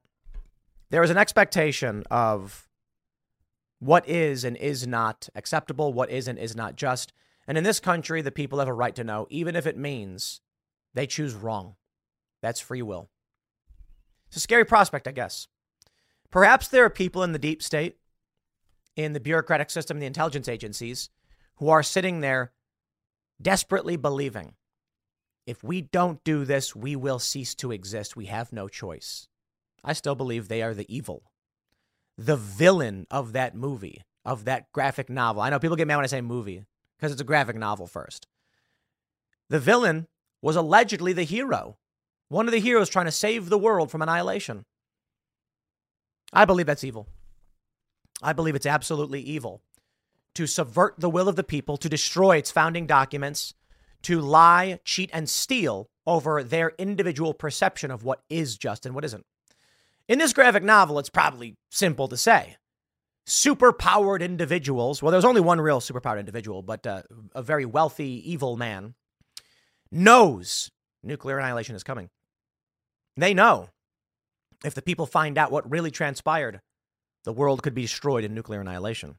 [0.89, 2.69] there is an expectation of
[3.79, 7.11] what is and is not acceptable, what is and is not just.
[7.45, 10.39] And in this country, the people have a right to know, even if it means
[10.93, 11.75] they choose wrong.
[12.41, 13.09] That's free will.
[14.27, 15.49] It's a scary prospect, I guess.
[16.29, 17.97] Perhaps there are people in the deep state,
[18.95, 21.09] in the bureaucratic system, the intelligence agencies,
[21.55, 22.53] who are sitting there
[23.41, 24.53] desperately believing
[25.45, 28.15] if we don't do this, we will cease to exist.
[28.15, 29.27] We have no choice.
[29.83, 31.23] I still believe they are the evil,
[32.17, 35.41] the villain of that movie, of that graphic novel.
[35.41, 36.63] I know people get mad when I say movie
[36.97, 38.27] because it's a graphic novel first.
[39.49, 40.07] The villain
[40.41, 41.77] was allegedly the hero,
[42.29, 44.65] one of the heroes trying to save the world from annihilation.
[46.31, 47.07] I believe that's evil.
[48.21, 49.61] I believe it's absolutely evil
[50.35, 53.53] to subvert the will of the people, to destroy its founding documents,
[54.03, 59.05] to lie, cheat, and steal over their individual perception of what is just and what
[59.05, 59.25] isn't.
[60.07, 62.57] In this graphic novel, it's probably simple to say.
[63.27, 67.03] Superpowered individuals, well, there's only one real superpowered individual, but uh,
[67.35, 68.95] a very wealthy, evil man,
[69.91, 70.71] knows
[71.03, 72.09] nuclear annihilation is coming.
[73.15, 73.69] They know
[74.63, 76.61] if the people find out what really transpired,
[77.23, 79.15] the world could be destroyed in nuclear annihilation.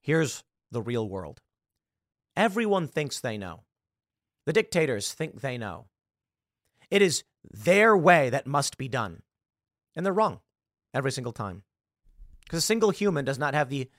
[0.00, 1.40] Here's the real world
[2.36, 3.65] everyone thinks they know.
[4.46, 5.86] The dictators think they know.
[6.90, 9.22] It is their way that must be done.
[9.94, 10.40] And they're wrong
[10.94, 11.64] every single time.
[12.44, 13.90] Because a single human does not have the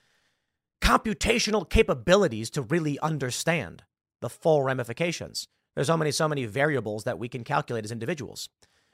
[0.80, 3.84] computational capabilities to really understand
[4.20, 5.48] the full ramifications.
[5.74, 8.48] There's so many, so many variables that we can calculate as individuals.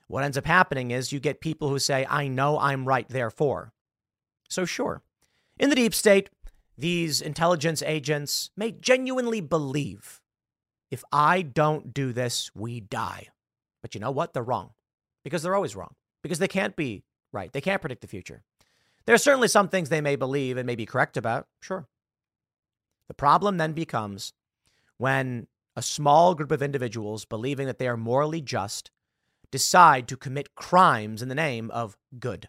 [0.09, 3.73] What ends up happening is you get people who say, I know I'm right, therefore.
[4.49, 5.03] So, sure,
[5.59, 6.31] in the deep state,
[6.77, 10.21] these intelligence agents may genuinely believe
[10.95, 13.27] if I don't do this, we die.
[13.83, 14.33] But you know what?
[14.33, 14.71] They're wrong
[15.25, 17.03] because they're always wrong because they can't be
[17.33, 17.53] right.
[17.53, 18.45] They can't predict the future.
[19.05, 21.89] There are certainly some things they may believe and may be correct about, sure.
[23.09, 24.35] The problem then becomes
[24.97, 28.93] when a small group of individuals believing that they are morally just
[29.51, 32.49] decide to commit crimes in the name of good.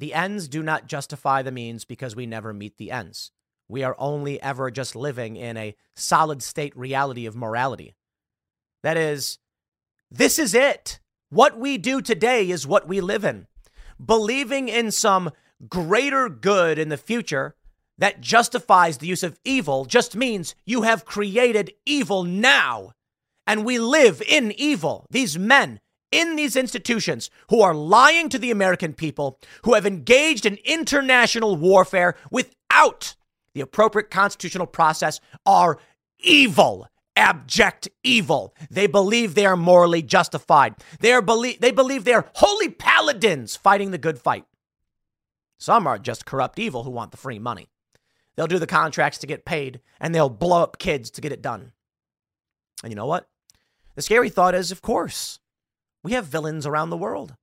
[0.00, 3.30] The ends do not justify the means because we never meet the ends.
[3.68, 7.94] We are only ever just living in a solid state reality of morality.
[8.82, 9.38] That is,
[10.10, 11.00] this is it.
[11.30, 13.46] What we do today is what we live in.
[14.04, 15.30] Believing in some
[15.68, 17.54] greater good in the future
[17.98, 22.92] that justifies the use of evil just means you have created evil now.
[23.46, 25.06] And we live in evil.
[25.10, 30.44] These men in these institutions who are lying to the American people, who have engaged
[30.44, 33.16] in international warfare without
[33.54, 35.78] the appropriate constitutional process, are
[36.18, 38.54] evil abject evil.
[38.70, 40.74] They believe they are morally justified.
[41.00, 44.44] They, are belie- they believe they are holy paladins fighting the good fight.
[45.58, 47.68] Some are just corrupt evil who want the free money.
[48.34, 51.42] They'll do the contracts to get paid and they'll blow up kids to get it
[51.42, 51.72] done.
[52.82, 53.28] And you know what?
[53.94, 55.38] The scary thought is, of course,
[56.02, 57.36] we have villains around the world.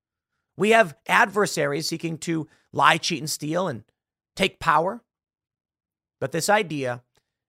[0.58, 3.84] We have adversaries seeking to lie, cheat, and steal and
[4.36, 5.02] take power.
[6.19, 7.03] But this idea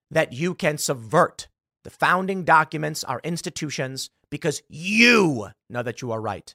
[0.09, 1.47] that you can subvert
[1.83, 6.53] the founding documents our institutions because you know that you are right.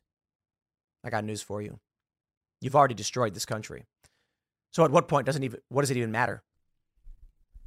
[1.04, 1.78] I got news for you.
[2.60, 3.84] You've already destroyed this country.
[4.72, 6.42] So at what point doesn't even what does it even matter?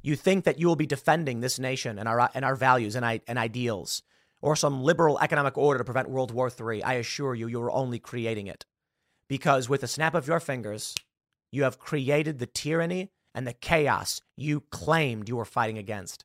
[0.02, 3.20] You think that you will be defending this nation and our and our values and,
[3.26, 4.02] and ideals
[4.42, 6.82] or some liberal economic order to prevent World War III.
[6.82, 8.64] I assure you, you are only creating it.
[9.28, 10.94] Because with a snap of your fingers,
[11.52, 16.24] you have created the tyranny and the chaos you claimed you were fighting against.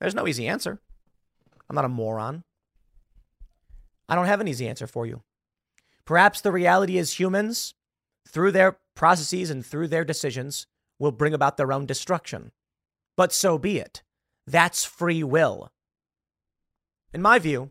[0.00, 0.80] There's no easy answer.
[1.68, 2.44] I'm not a moron.
[4.08, 5.22] I don't have an easy answer for you.
[6.04, 7.74] Perhaps the reality is humans,
[8.28, 10.66] through their processes and through their decisions,
[10.98, 12.52] will bring about their own destruction.
[13.16, 14.02] But so be it.
[14.46, 15.70] That's free will.
[17.12, 17.70] In my view,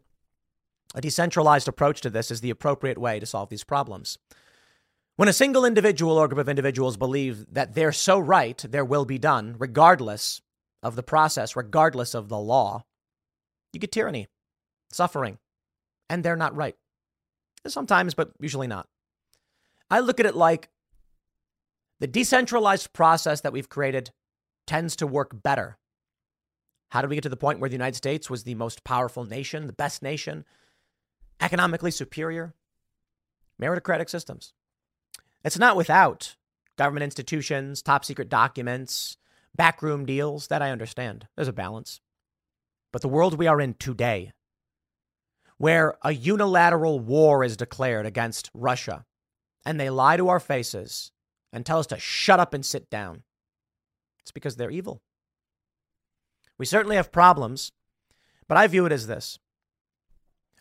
[0.96, 4.18] a decentralized approach to this is the appropriate way to solve these problems.
[5.16, 9.06] When a single individual or group of individuals believe that they're so right, their will
[9.06, 10.42] be done, regardless
[10.82, 12.84] of the process, regardless of the law,
[13.72, 14.28] you get tyranny,
[14.92, 15.38] suffering,
[16.10, 16.76] and they're not right.
[17.68, 18.88] Sometimes, but usually not.
[19.90, 20.70] I look at it like
[22.00, 24.12] the decentralized process that we've created
[24.66, 25.78] tends to work better.
[26.90, 29.26] How did we get to the point where the United States was the most powerful
[29.26, 30.44] nation, the best nation,
[31.40, 32.56] economically superior?
[33.62, 34.54] Meritocratic systems.
[35.44, 36.36] It's not without
[36.78, 39.18] government institutions, top secret documents,
[39.56, 40.48] backroom deals.
[40.48, 41.28] That I understand.
[41.36, 42.00] There's a balance.
[42.92, 44.34] But the world we are in today,
[45.58, 49.06] where a unilateral war is declared against Russia,
[49.66, 51.12] and they lie to our faces
[51.52, 53.24] and tell us to shut up and sit down,
[54.20, 55.02] it's because they're evil.
[56.58, 57.72] We certainly have problems,
[58.48, 59.40] but I view it as this.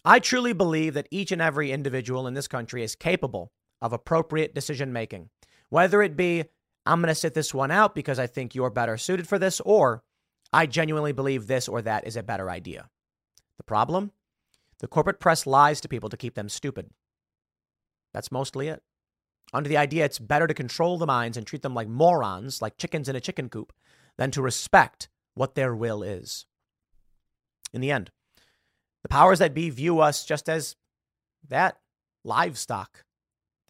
[0.04, 4.54] I truly believe that each and every individual in this country is capable of appropriate
[4.54, 5.28] decision making,
[5.68, 6.44] whether it be,
[6.86, 9.60] I'm going to sit this one out because I think you're better suited for this,
[9.60, 10.02] or
[10.52, 12.88] I genuinely believe this or that is a better idea.
[13.58, 14.12] The problem?
[14.78, 16.90] The corporate press lies to people to keep them stupid.
[18.14, 18.82] That's mostly it.
[19.52, 22.78] Under the idea it's better to control the minds and treat them like morons, like
[22.78, 23.72] chickens in a chicken coop,
[24.16, 26.46] than to respect what their will is.
[27.72, 28.10] In the end,
[29.02, 30.76] the powers that be view us just as
[31.48, 31.78] that
[32.24, 33.04] livestock.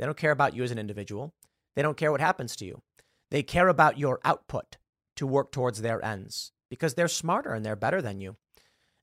[0.02, 1.32] They don't care about you as an individual.
[1.76, 2.82] They don't care what happens to you.
[3.30, 4.76] They care about your output
[5.14, 8.34] to work towards their ends because they're smarter and they're better than you.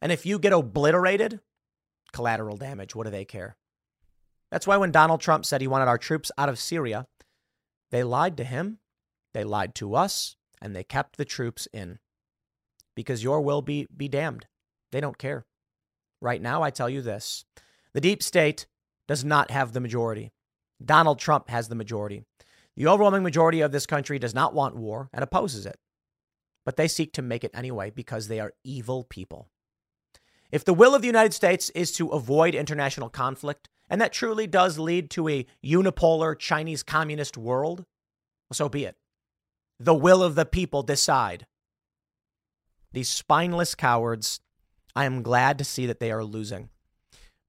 [0.02, 1.40] And if you get obliterated,
[2.12, 3.56] collateral damage, what do they care?
[4.52, 7.06] That's why when Donald Trump said he wanted our troops out of Syria,
[7.92, 8.80] they lied to him,
[9.34, 12.00] they lied to us, and they kept the troops in.
[12.94, 14.48] Because your will be, be damned.
[14.92, 15.46] They don't care.
[16.20, 17.46] Right now, I tell you this
[17.94, 18.68] the deep state
[19.08, 20.34] does not have the majority.
[20.84, 22.24] Donald Trump has the majority.
[22.76, 25.78] The overwhelming majority of this country does not want war and opposes it.
[26.66, 29.48] But they seek to make it anyway because they are evil people.
[30.52, 34.48] If the will of the United States is to avoid international conflict, and that truly
[34.48, 37.86] does lead to a unipolar Chinese communist world,
[38.52, 38.96] so be it.
[39.80, 41.46] The will of the people decide.
[42.92, 44.42] These spineless cowards,
[44.96, 46.70] I am glad to see that they are losing.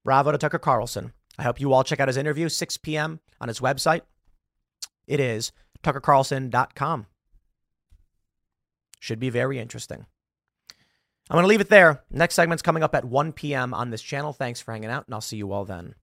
[0.05, 1.13] Bravo to Tucker Carlson.
[1.41, 3.19] I hope you all check out his interview, 6 p.m.
[3.41, 4.03] on his website.
[5.07, 7.07] It is tuckercarlson.com.
[9.01, 10.05] Should be very interesting.
[11.31, 12.03] I'm going to leave it there.
[12.11, 13.73] Next segment's coming up at 1 p.m.
[13.73, 14.35] on this channel.
[14.35, 15.95] Thanks for hanging out, and I'll see you all then.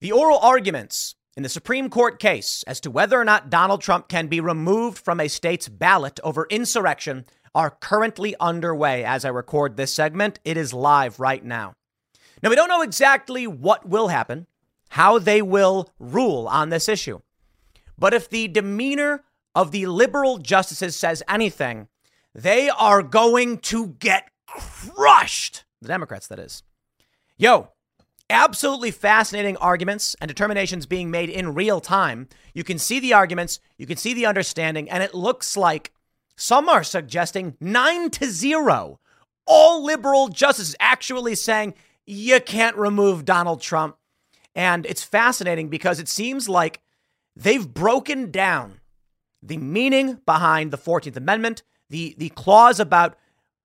[0.00, 4.08] The oral arguments in the Supreme Court case as to whether or not Donald Trump
[4.08, 9.76] can be removed from a state's ballot over insurrection are currently underway as I record
[9.76, 10.38] this segment.
[10.44, 11.74] It is live right now.
[12.42, 14.46] Now, we don't know exactly what will happen,
[14.90, 17.20] how they will rule on this issue.
[17.98, 21.88] But if the demeanor of the liberal justices says anything,
[22.34, 25.64] they are going to get crushed.
[25.80, 26.62] The Democrats, that is.
[27.36, 27.68] Yo,
[28.30, 32.28] absolutely fascinating arguments and determinations being made in real time.
[32.54, 35.92] You can see the arguments, you can see the understanding, and it looks like
[36.36, 39.00] some are suggesting nine to zero.
[39.46, 41.74] All liberal justices actually saying
[42.06, 43.96] you can't remove Donald Trump.
[44.54, 46.80] And it's fascinating because it seems like
[47.34, 48.80] they've broken down
[49.42, 53.16] the meaning behind the 14th Amendment, the, the clause about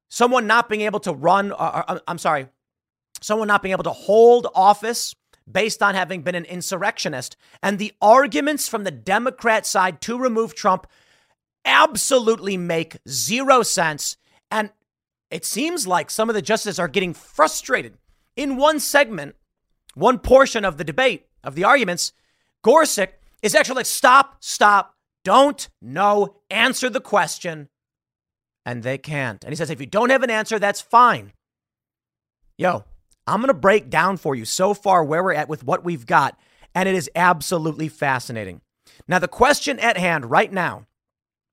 [0.09, 2.47] someone not being able to run, or, uh, or, uh, I'm sorry,
[3.21, 5.13] someone not being able to hold office
[5.49, 10.53] based on having been an insurrectionist, and the arguments from the Democrat side to remove
[10.53, 10.87] Trump
[11.67, 14.17] absolutely make zero sense.
[14.49, 14.71] And
[15.29, 17.97] it seems like some of the justices are getting frustrated.
[18.35, 19.35] In one segment,
[19.93, 22.13] one portion of the debate, of the arguments,
[22.63, 27.69] Gorsuch is actually like, stop, stop, don't know, answer the question.
[28.65, 29.43] And they can't.
[29.43, 31.33] And he says, if you don't have an answer, that's fine.
[32.57, 32.83] Yo,
[33.25, 36.05] I'm going to break down for you so far where we're at with what we've
[36.05, 36.37] got.
[36.73, 38.61] And it is absolutely fascinating.
[39.07, 40.85] Now, the question at hand right now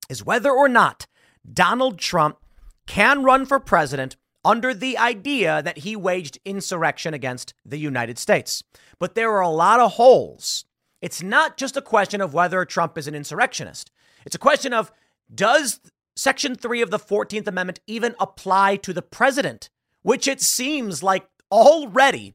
[0.09, 1.07] is whether or not
[1.51, 2.39] Donald Trump
[2.87, 8.63] can run for president under the idea that he waged insurrection against the United States.
[8.99, 10.65] But there are a lot of holes.
[11.01, 13.91] It's not just a question of whether Trump is an insurrectionist.
[14.27, 14.93] It's a question of
[15.35, 15.81] does
[16.17, 19.71] Section 3 of the 14th Amendment even apply to the president?
[20.03, 22.35] Which it seems like already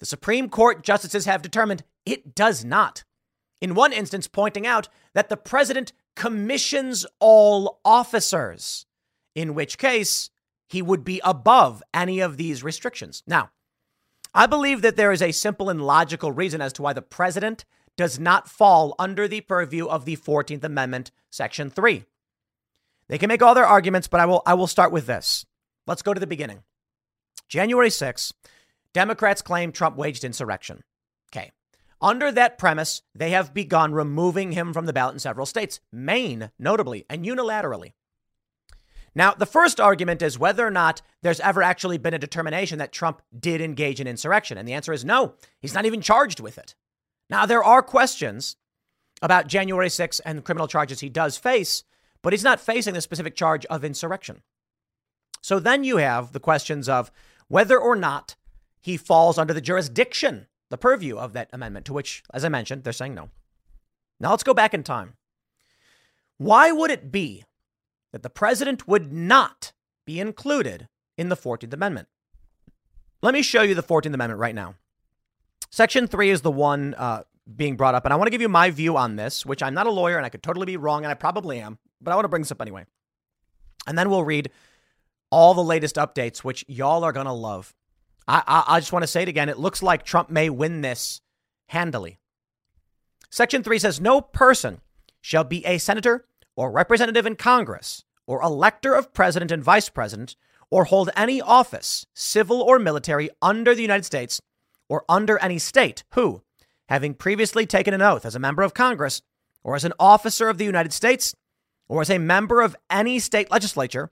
[0.00, 3.04] the Supreme Court justices have determined it does not.
[3.60, 8.86] In one instance, pointing out that the president commissions all officers,
[9.34, 10.30] in which case
[10.68, 13.22] he would be above any of these restrictions.
[13.26, 13.50] Now,
[14.34, 17.64] I believe that there is a simple and logical reason as to why the president
[17.96, 22.04] does not fall under the purview of the 14th Amendment, Section 3.
[23.08, 25.46] They can make all their arguments, but I will, I will start with this.
[25.86, 26.64] Let's go to the beginning.
[27.48, 28.32] January 6th,
[28.92, 30.82] Democrats claim Trump waged insurrection.
[32.00, 36.50] Under that premise, they have begun removing him from the ballot in several states, Maine,
[36.58, 37.92] notably, and unilaterally.
[39.14, 42.92] Now, the first argument is whether or not there's ever actually been a determination that
[42.92, 44.58] Trump did engage in insurrection.
[44.58, 46.74] And the answer is no, he's not even charged with it.
[47.30, 48.56] Now, there are questions
[49.22, 51.82] about January 6th and criminal charges he does face,
[52.20, 54.42] but he's not facing the specific charge of insurrection.
[55.40, 57.10] So then you have the questions of
[57.48, 58.36] whether or not
[58.82, 62.84] he falls under the jurisdiction, the purview of that amendment, to which, as I mentioned,
[62.84, 63.30] they're saying no.
[64.18, 65.14] Now let's go back in time.
[66.38, 67.44] Why would it be
[68.12, 69.72] that the president would not
[70.06, 72.08] be included in the 14th Amendment?
[73.22, 74.74] Let me show you the 14th Amendment right now.
[75.70, 77.22] Section 3 is the one uh,
[77.54, 79.74] being brought up, and I want to give you my view on this, which I'm
[79.74, 82.14] not a lawyer and I could totally be wrong, and I probably am, but I
[82.14, 82.86] want to bring this up anyway.
[83.86, 84.50] And then we'll read
[85.30, 87.74] all the latest updates, which y'all are going to love.
[88.28, 89.48] I, I, I just want to say it again.
[89.48, 91.20] It looks like Trump may win this
[91.68, 92.18] handily.
[93.30, 94.80] Section 3 says no person
[95.20, 100.36] shall be a senator or representative in Congress or elector of president and vice president
[100.70, 104.40] or hold any office, civil or military, under the United States
[104.88, 106.42] or under any state who,
[106.88, 109.22] having previously taken an oath as a member of Congress
[109.62, 111.34] or as an officer of the United States
[111.88, 114.10] or as a member of any state legislature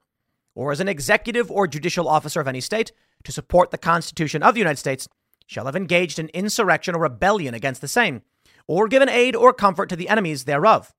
[0.55, 2.93] or as an executive or judicial officer of any state
[3.25, 5.09] to support the Constitution of the United States
[5.47, 8.23] shall have engaged in insurrection or rebellion against the same,
[8.67, 10.93] or given aid or comfort to the enemies thereof.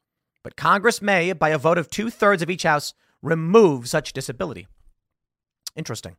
[0.44, 4.68] But Congress may, by a vote of two thirds of each House, remove such disability.
[5.76, 6.16] Interesting.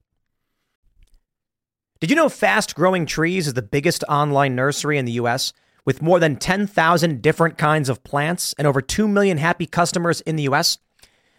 [2.00, 5.52] Did you know Fast Growing Trees is the biggest online nursery in the US
[5.84, 10.36] with more than 10,000 different kinds of plants and over 2 million happy customers in
[10.36, 10.78] the US?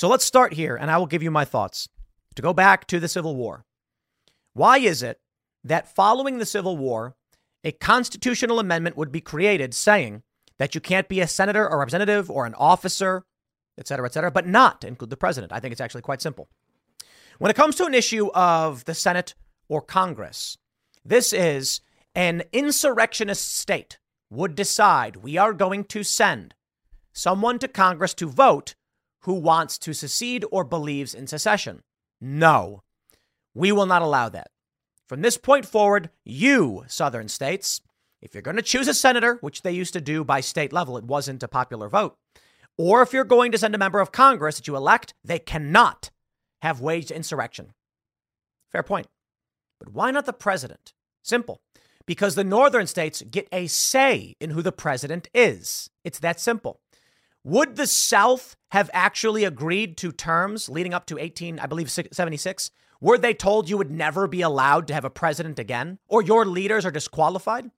[0.00, 1.86] So let's start here, and I will give you my thoughts.
[2.36, 3.66] To go back to the Civil War,
[4.54, 5.20] why is it
[5.62, 7.16] that following the Civil War,
[7.64, 10.22] a constitutional amendment would be created saying
[10.56, 13.24] that you can't be a senator or representative or an officer,
[13.76, 15.52] et cetera, et cetera, but not include the president?
[15.52, 16.48] I think it's actually quite simple.
[17.36, 19.34] When it comes to an issue of the Senate
[19.68, 20.56] or Congress,
[21.04, 21.82] this is
[22.14, 23.98] an insurrectionist state
[24.30, 26.54] would decide we are going to send
[27.12, 28.76] someone to Congress to vote
[29.20, 31.82] who wants to secede or believes in secession.
[32.20, 32.82] No,
[33.54, 34.48] we will not allow that.
[35.06, 37.80] From this point forward, you, southern states,
[38.22, 40.96] if you're going to choose a senator, which they used to do by state level,
[40.96, 42.16] it wasn't a popular vote,
[42.76, 46.10] or if you're going to send a member of Congress that you elect, they cannot
[46.62, 47.72] have waged insurrection.
[48.70, 49.08] Fair point.
[49.78, 50.92] But why not the president?
[51.22, 51.60] Simple.
[52.06, 55.90] Because the northern states get a say in who the president is.
[56.04, 56.80] It's that simple.
[57.44, 62.70] Would the South have actually agreed to terms leading up to 18, I believe, 76?
[63.00, 66.44] Were they told you would never be allowed to have a president again, or your
[66.44, 67.70] leaders are disqualified?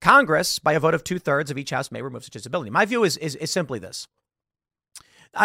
[0.00, 2.70] Congress, by a vote of two thirds of each house, may remove such disability.
[2.70, 4.06] My view is, is, is simply this.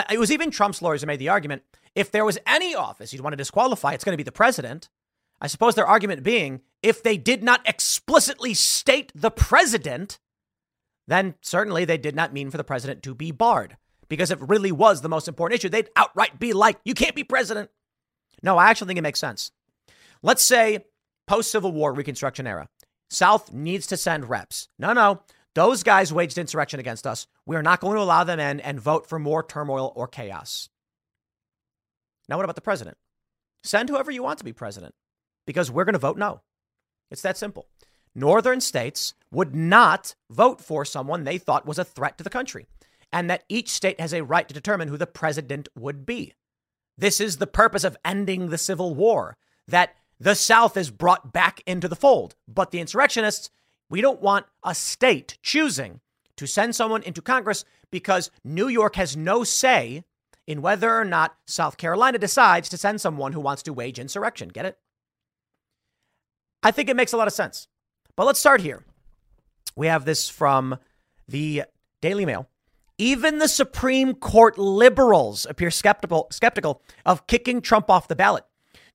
[0.09, 1.63] It was even Trump's lawyers who made the argument
[1.95, 4.89] if there was any office you'd want to disqualify, it's going to be the president.
[5.41, 10.19] I suppose their argument being if they did not explicitly state the president,
[11.11, 13.77] then certainly they did not mean for the president to be barred.
[14.07, 17.15] Because if it really was the most important issue, they'd outright be like, you can't
[17.15, 17.69] be president.
[18.43, 19.51] No, I actually think it makes sense.
[20.21, 20.85] Let's say
[21.27, 22.67] post Civil War Reconstruction era,
[23.09, 24.67] South needs to send reps.
[24.79, 25.21] No, no.
[25.53, 27.27] Those guys waged insurrection against us.
[27.45, 30.69] We are not going to allow them in and vote for more turmoil or chaos.
[32.29, 32.97] Now, what about the president?
[33.63, 34.95] Send whoever you want to be president
[35.45, 36.41] because we're going to vote no.
[37.09, 37.67] It's that simple.
[38.13, 42.67] Northern states would not vote for someone they thought was a threat to the country,
[43.11, 46.33] and that each state has a right to determine who the president would be.
[46.97, 49.37] This is the purpose of ending the Civil War,
[49.67, 52.35] that the South is brought back into the fold.
[52.47, 53.49] But the insurrectionists,
[53.89, 56.01] we don't want a state choosing
[56.37, 60.03] to send someone into Congress because New York has no say
[60.45, 64.49] in whether or not South Carolina decides to send someone who wants to wage insurrection.
[64.49, 64.77] Get it?
[66.63, 67.67] I think it makes a lot of sense.
[68.15, 68.83] But let's start here.
[69.75, 70.77] We have this from
[71.27, 71.63] the
[72.01, 72.47] Daily Mail.
[72.97, 78.45] Even the Supreme Court liberals appear skeptical, skeptical of kicking Trump off the ballot.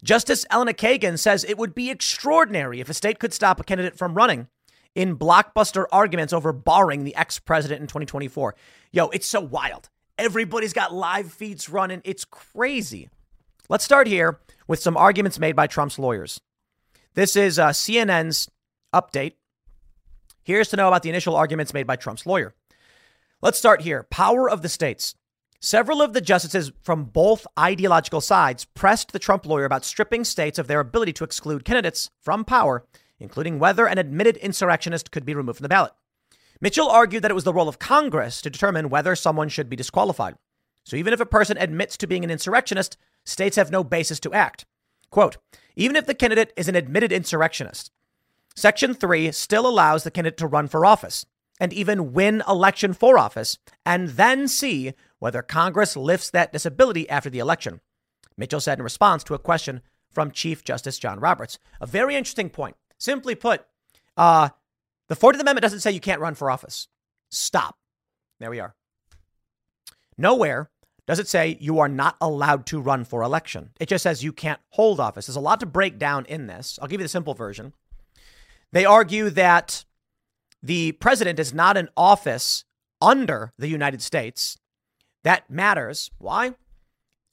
[0.04, 3.98] Justice Elena Kagan says it would be extraordinary if a state could stop a candidate
[3.98, 4.46] from running
[4.94, 8.54] in blockbuster arguments over barring the ex president in 2024.
[8.92, 9.88] Yo, it's so wild.
[10.18, 12.00] Everybody's got live feeds running.
[12.04, 13.08] It's crazy.
[13.68, 14.38] Let's start here
[14.68, 16.40] with some arguments made by Trump's lawyers.
[17.14, 18.48] This is uh, CNN's
[18.96, 19.34] update.
[20.42, 22.54] Here's to know about the initial arguments made by Trump's lawyer.
[23.42, 24.04] Let's start here.
[24.04, 25.14] Power of the states.
[25.60, 30.58] Several of the justices from both ideological sides pressed the Trump lawyer about stripping states
[30.58, 32.86] of their ability to exclude candidates from power,
[33.18, 35.92] including whether an admitted insurrectionist could be removed from the ballot.
[36.60, 39.76] Mitchell argued that it was the role of Congress to determine whether someone should be
[39.76, 40.36] disqualified.
[40.84, 44.32] So even if a person admits to being an insurrectionist, states have no basis to
[44.32, 44.64] act.
[45.10, 45.36] Quote,
[45.74, 47.90] even if the candidate is an admitted insurrectionist,
[48.56, 51.26] Section 3 still allows the candidate to run for office
[51.60, 57.28] and even win election for office and then see whether Congress lifts that disability after
[57.28, 57.80] the election.
[58.36, 61.58] Mitchell said in response to a question from Chief Justice John Roberts.
[61.80, 62.76] A very interesting point.
[62.98, 63.66] Simply put,
[64.16, 64.48] uh,
[65.08, 66.88] the 14th Amendment doesn't say you can't run for office.
[67.30, 67.76] Stop.
[68.40, 68.74] There we are.
[70.16, 70.70] Nowhere
[71.06, 73.70] does it say you are not allowed to run for election.
[73.78, 75.26] It just says you can't hold office.
[75.26, 76.78] There's a lot to break down in this.
[76.80, 77.74] I'll give you the simple version.
[78.72, 79.84] They argue that
[80.62, 82.64] the president is not an office
[83.00, 84.58] under the United States.
[85.24, 86.10] That matters.
[86.18, 86.54] Why?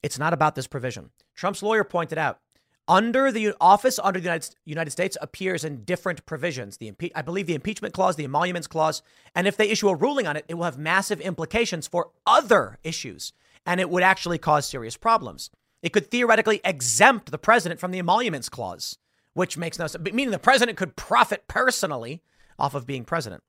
[0.02, 1.12] It's not about this provision.
[1.36, 2.40] Trump's lawyer pointed out
[2.88, 6.78] under the office under the United, United States appears in different provisions.
[6.78, 9.02] The impe- I believe the impeachment clause, the emoluments clause,
[9.34, 12.80] and if they issue a ruling on it, it will have massive implications for other
[12.84, 13.32] issues,
[13.66, 15.50] and it would actually cause serious problems.
[15.82, 18.98] It could theoretically exempt the president from the emoluments clause,
[19.34, 20.04] which makes no sense.
[20.04, 22.22] Meaning the president could profit personally
[22.60, 23.44] off of being president.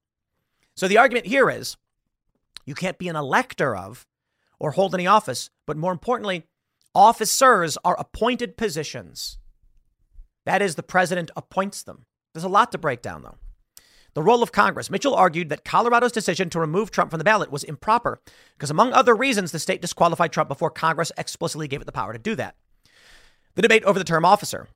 [0.74, 1.76] So the argument here is,
[2.64, 4.06] you can't be an elector of
[4.58, 6.46] or hold any office, but more importantly,
[6.94, 9.38] Officers are appointed positions.
[10.46, 12.06] That is, the president appoints them.
[12.32, 13.36] There's a lot to break down, though.
[14.14, 14.90] The role of Congress.
[14.90, 18.20] Mitchell argued that Colorado's decision to remove Trump from the ballot was improper
[18.56, 22.12] because, among other reasons, the state disqualified Trump before Congress explicitly gave it the power
[22.12, 22.54] to do that.
[23.56, 24.68] The debate over the term officer.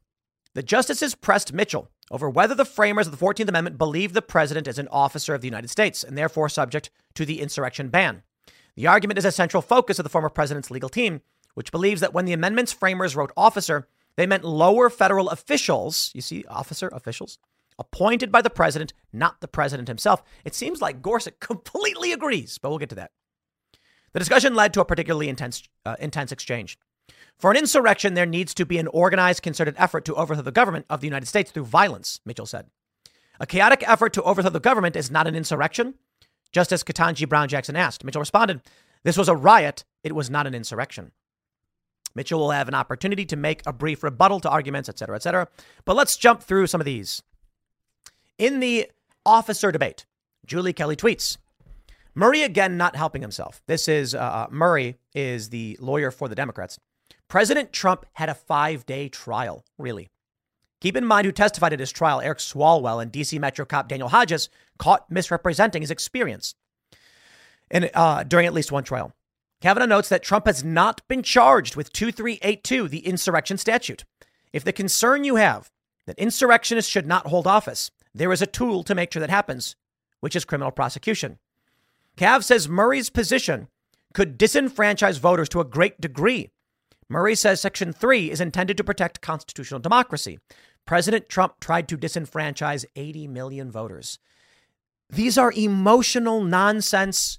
[0.58, 4.66] The justices pressed Mitchell over whether the framers of the 14th Amendment believe the president
[4.66, 8.24] is an officer of the United States and therefore subject to the insurrection ban.
[8.74, 11.20] The argument is a central focus of the former president's legal team,
[11.54, 13.86] which believes that when the amendment's framers wrote officer,
[14.16, 17.38] they meant lower federal officials, you see, officer officials,
[17.78, 20.24] appointed by the president, not the president himself.
[20.44, 23.12] It seems like Gorsuch completely agrees, but we'll get to that.
[24.12, 26.80] The discussion led to a particularly intense, uh, intense exchange.
[27.38, 30.86] For an insurrection, there needs to be an organized, concerted effort to overthrow the government
[30.90, 32.66] of the United States through violence, Mitchell said.
[33.38, 35.94] A chaotic effort to overthrow the government is not an insurrection?
[36.50, 38.02] Justice Ketanji Brown Jackson asked.
[38.02, 38.60] Mitchell responded,
[39.04, 39.84] This was a riot.
[40.02, 41.12] It was not an insurrection.
[42.16, 45.22] Mitchell will have an opportunity to make a brief rebuttal to arguments, et cetera, et
[45.22, 45.46] cetera.
[45.84, 47.22] But let's jump through some of these.
[48.38, 48.90] In the
[49.24, 50.06] officer debate,
[50.44, 51.36] Julie Kelly tweets
[52.14, 53.62] Murray again not helping himself.
[53.68, 56.80] This is uh, uh, Murray is the lawyer for the Democrats.
[57.28, 60.08] President Trump had a five day trial, really.
[60.80, 64.08] Keep in mind who testified at his trial Eric Swalwell and DC Metro cop Daniel
[64.08, 64.48] Hodges
[64.78, 66.54] caught misrepresenting his experience
[67.72, 69.12] uh, during at least one trial.
[69.60, 74.04] Kavanaugh notes that Trump has not been charged with 2382, the insurrection statute.
[74.52, 75.70] If the concern you have
[76.06, 79.74] that insurrectionists should not hold office, there is a tool to make sure that happens,
[80.20, 81.38] which is criminal prosecution.
[82.16, 83.68] Cav says Murray's position
[84.14, 86.50] could disenfranchise voters to a great degree.
[87.08, 90.38] Murray says Section 3 is intended to protect constitutional democracy.
[90.84, 94.18] President Trump tried to disenfranchise 80 million voters.
[95.10, 97.38] These are emotional nonsense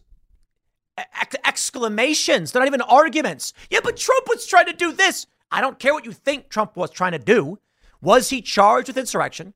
[0.97, 2.51] ex- exclamations.
[2.51, 3.53] They're not even arguments.
[3.69, 5.27] Yeah, but Trump was trying to do this.
[5.51, 7.59] I don't care what you think Trump was trying to do.
[8.01, 9.53] Was he charged with insurrection?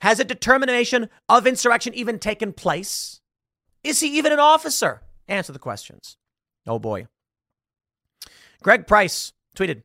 [0.00, 3.20] Has a determination of insurrection even taken place?
[3.82, 5.02] Is he even an officer?
[5.28, 6.16] Answer the questions.
[6.66, 7.06] Oh boy.
[8.62, 9.82] Greg Price tweeted,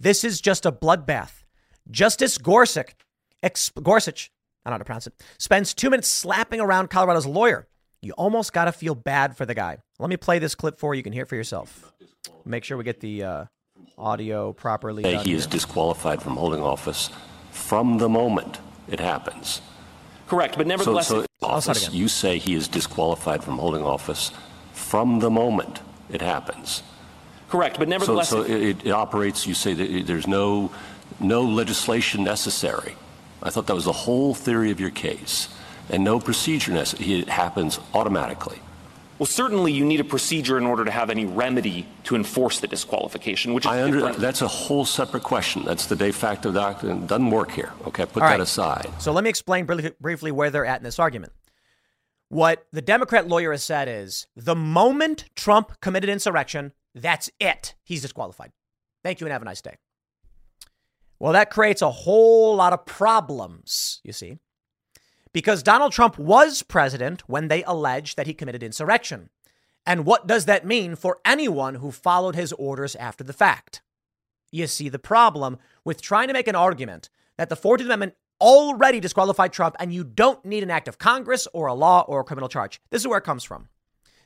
[0.00, 1.42] This is just a bloodbath.
[1.90, 2.94] Justice Gorsuch,
[3.42, 4.30] ex- Gorsuch,
[4.64, 7.66] I don't know how to pronounce it, spends two minutes slapping around Colorado's lawyer.
[8.02, 9.78] You almost got to feel bad for the guy.
[9.98, 10.98] Let me play this clip for you.
[10.98, 11.92] You can hear it for yourself.
[12.44, 13.44] Make sure we get the uh,
[13.96, 15.02] audio properly.
[15.02, 15.36] Done he here.
[15.38, 17.10] is disqualified from holding office
[17.50, 19.60] from the moment it happens.
[20.28, 21.96] Correct, but So, nevertheless, so I'll start office, again.
[21.98, 24.30] you say he is disqualified from holding office
[24.72, 26.82] from the moment it happens.
[27.48, 29.46] Correct, but nevertheless, so it, it operates.
[29.46, 30.70] You say that there's no
[31.20, 32.94] no legislation necessary.
[33.42, 35.48] I thought that was the whole theory of your case,
[35.90, 37.20] and no procedure necessary.
[37.20, 38.58] It happens automatically.
[39.18, 42.66] well, certainly you need a procedure in order to have any remedy to enforce the
[42.68, 44.18] disqualification, which is I under, different.
[44.18, 45.64] that's a whole separate question.
[45.64, 47.02] That's the de facto doctrine.
[47.04, 47.72] It doesn't work here.
[47.86, 48.40] Okay, put All that right.
[48.40, 48.90] aside.
[48.98, 51.32] So let me explain briefly, briefly where they're at in this argument.
[52.28, 56.72] What the Democrat lawyer has said is the moment Trump committed insurrection,
[57.02, 57.74] that's it.
[57.84, 58.52] He's disqualified.
[59.02, 59.76] Thank you and have a nice day.
[61.18, 64.38] Well, that creates a whole lot of problems, you see,
[65.32, 69.30] because Donald Trump was president when they alleged that he committed insurrection.
[69.84, 73.82] And what does that mean for anyone who followed his orders after the fact?
[74.50, 79.00] You see the problem with trying to make an argument that the 14th Amendment already
[79.00, 82.24] disqualified Trump and you don't need an act of Congress or a law or a
[82.24, 82.80] criminal charge.
[82.90, 83.68] This is where it comes from.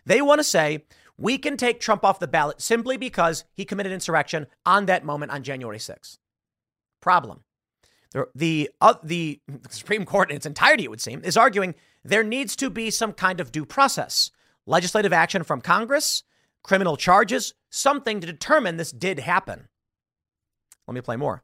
[0.05, 0.85] They want to say
[1.19, 5.33] we can take Trump off the ballot simply because he committed insurrection on that moment
[5.33, 6.19] on January 6th.
[7.01, 7.45] Problem.
[8.13, 9.41] The, the, uh, the
[9.71, 13.13] Supreme Court in its entirety, it would seem, is arguing there needs to be some
[13.13, 14.31] kind of due process,
[14.67, 16.25] legislative action from Congress,
[16.63, 19.69] criminal charges, something to determine this did happen.
[20.87, 21.43] Let me play more.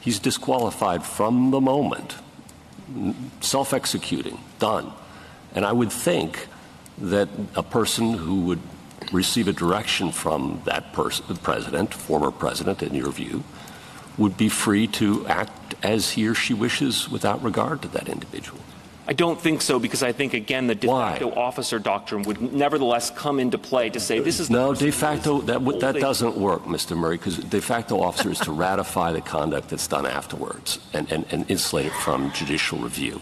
[0.00, 2.16] He's disqualified from the moment,
[3.40, 4.92] self executing, done.
[5.54, 6.46] And I would think
[6.98, 8.60] that a person who would
[9.12, 13.42] receive a direction from that person, the president, former president, in your view,
[14.18, 18.60] would be free to act as he or she wishes without regard to that individual.
[19.08, 21.12] I don't think so because I think, again, the de Why?
[21.12, 24.92] facto officer doctrine would nevertheless come into play to say this is the No, de
[24.92, 26.96] facto, that, would- that holding- doesn't work, Mr.
[26.96, 31.24] Murray, because de facto officer is to ratify the conduct that's done afterwards and, and,
[31.32, 33.20] and insulate it from judicial review.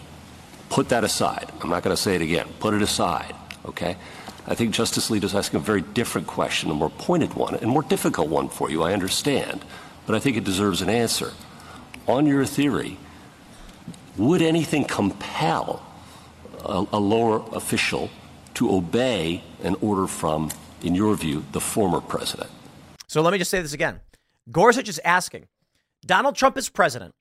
[0.69, 1.51] Put that aside.
[1.61, 2.47] I'm not going to say it again.
[2.59, 3.33] Put it aside,
[3.65, 3.97] okay?
[4.49, 7.83] I think Justice Alito's asking a very different question, a more pointed one, and more
[7.83, 9.63] difficult one for you, I understand.
[10.07, 11.33] But I think it deserves an answer.
[12.07, 12.97] On your theory,
[14.17, 15.85] would anything compel
[16.65, 18.09] a, a lower official
[18.55, 20.49] to obey an order from,
[20.81, 22.49] in your view, the former president?
[23.07, 23.99] So let me just say this again.
[24.51, 25.45] Gorsuch is asking
[26.03, 27.13] Donald Trump is president.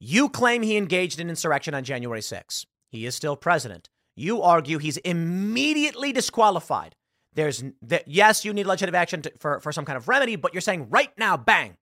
[0.00, 2.66] You claim he engaged in insurrection on January 6th.
[2.88, 3.88] He is still president.
[4.16, 6.94] You argue he's immediately disqualified.
[7.34, 10.54] There's that yes, you need legislative action to, for, for some kind of remedy, but
[10.54, 11.76] you're saying right now, bang.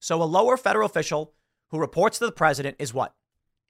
[0.00, 1.32] So a lower federal official
[1.70, 3.14] who reports to the president is what?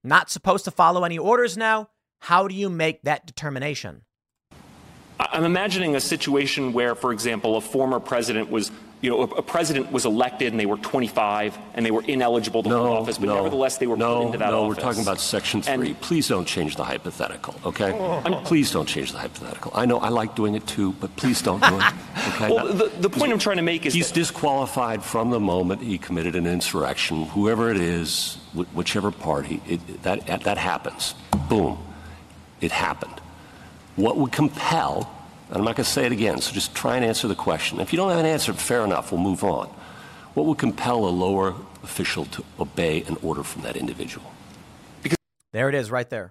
[0.02, 1.90] Not supposed to follow any orders now?
[2.20, 4.02] How do you make that determination?
[5.20, 8.70] I'm imagining a situation where, for example, a former president was,
[9.00, 12.62] you know, a, a president was elected and they were 25 and they were ineligible
[12.64, 14.76] to hold office, but no, nevertheless they were no, put into that no, office.
[14.76, 15.72] we're talking about Section 3.
[15.72, 17.92] And- please don't change the hypothetical, okay?
[18.44, 19.70] please don't change the hypothetical.
[19.74, 21.84] I know I like doing it too, but please don't do it,
[22.28, 22.52] okay?
[22.54, 25.98] Well, the, the point I'm trying to make is He's disqualified from the moment he
[25.98, 31.14] committed an insurrection, whoever it is, wh- whichever party, it, that, that happens.
[31.48, 31.78] Boom.
[32.60, 33.20] It happened.
[33.94, 35.12] What would compel,
[35.50, 37.80] I'm not going to say it again, so just try and answer the question.
[37.80, 39.68] If you don't have an answer, fair enough, we'll move on.
[40.34, 44.30] What would compel a lower official to obey an order from that individual?
[45.02, 45.16] Because
[45.52, 46.30] There it is, right there.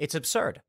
[0.00, 0.62] It's absurd.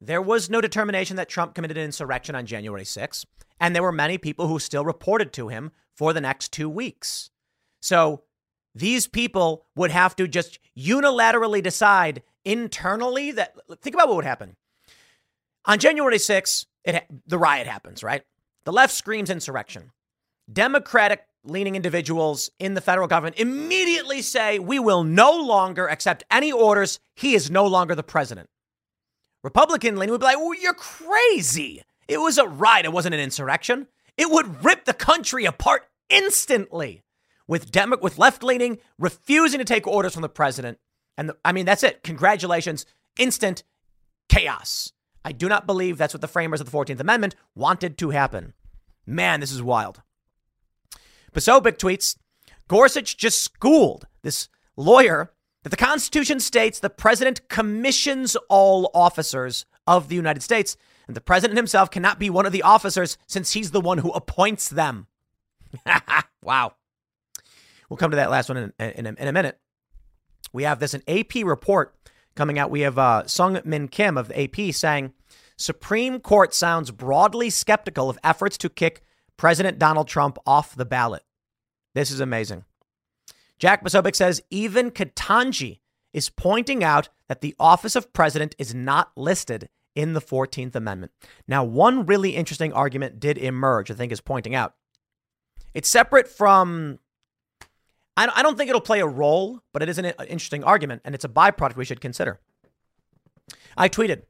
[0.00, 3.26] there was no determination that Trump committed an insurrection on January 6th,
[3.58, 7.30] and there were many people who still reported to him for the next two weeks.
[7.82, 8.22] So
[8.74, 14.56] these people would have to just unilaterally decide internally that think about what would happen.
[15.66, 18.22] On January 6th, it, the riot happens, right?
[18.64, 19.90] The left screams insurrection.
[20.50, 26.52] Democratic leaning individuals in the federal government immediately say, We will no longer accept any
[26.52, 27.00] orders.
[27.14, 28.48] He is no longer the president.
[29.42, 31.82] Republican leaning would be like, oh, You're crazy.
[32.08, 33.86] It was a riot, it wasn't an insurrection.
[34.16, 37.02] It would rip the country apart instantly
[37.46, 40.78] with Demo- with left leaning refusing to take orders from the president.
[41.16, 42.02] And the, I mean, that's it.
[42.02, 42.84] Congratulations.
[43.18, 43.62] Instant
[44.28, 44.92] chaos.
[45.24, 48.54] I do not believe that's what the framers of the 14th Amendment wanted to happen.
[49.06, 50.02] Man, this is wild.
[51.32, 52.16] Posobiec tweets
[52.68, 55.32] Gorsuch just schooled this lawyer
[55.62, 61.20] that the Constitution states the president commissions all officers of the United States, and the
[61.20, 65.06] president himself cannot be one of the officers since he's the one who appoints them.
[66.42, 66.74] wow.
[67.88, 69.58] We'll come to that last one in, in, in, a minute.
[70.52, 71.94] We have this an AP report
[72.36, 72.70] coming out.
[72.70, 75.12] We have uh, Sung Min Kim of the AP saying
[75.56, 79.02] Supreme Court sounds broadly skeptical of efforts to kick
[79.36, 81.24] President Donald Trump off the ballot.
[81.94, 82.64] This is amazing.
[83.60, 85.80] Jack Posobiec says even Ketanji
[86.12, 91.12] is pointing out that the office of president is not listed in the 14th Amendment.
[91.46, 94.74] Now, one really interesting argument did emerge, I think, is pointing out.
[95.74, 96.98] It's separate from,
[98.16, 101.14] I don't think it'll play a role, but it is an uh, interesting argument, and
[101.14, 102.40] it's a byproduct we should consider.
[103.76, 104.22] I tweeted,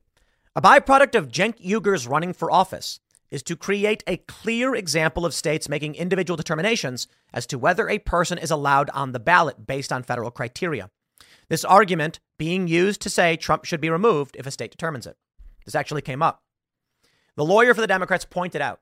[0.57, 3.01] a byproduct of Cenk Uygur's running for office
[3.31, 7.99] is to create a clear example of states making individual determinations as to whether a
[7.99, 10.91] person is allowed on the ballot based on federal criteria.
[11.49, 15.17] This argument being used to say Trump should be removed if a state determines it.
[15.65, 16.43] This actually came up.
[17.37, 18.81] The lawyer for the Democrats pointed out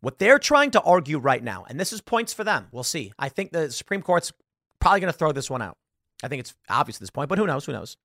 [0.00, 2.66] what they're trying to argue right now, and this is points for them.
[2.72, 3.12] We'll see.
[3.18, 4.32] I think the Supreme Court's
[4.80, 5.76] probably going to throw this one out.
[6.24, 7.64] I think it's obvious at this point, but who knows?
[7.66, 7.96] Who knows?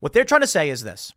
[0.00, 1.12] What they're trying to say is this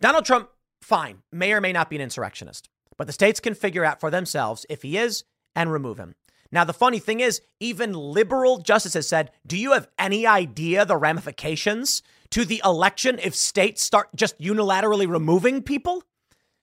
[0.00, 0.50] Donald Trump,
[0.80, 4.10] fine, may or may not be an insurrectionist, but the states can figure out for
[4.10, 5.24] themselves if he is
[5.54, 6.14] and remove him.
[6.50, 10.96] Now, the funny thing is, even liberal justices said, Do you have any idea the
[10.96, 16.02] ramifications to the election if states start just unilaterally removing people?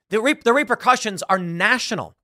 [0.09, 2.15] The, re- the repercussions are national.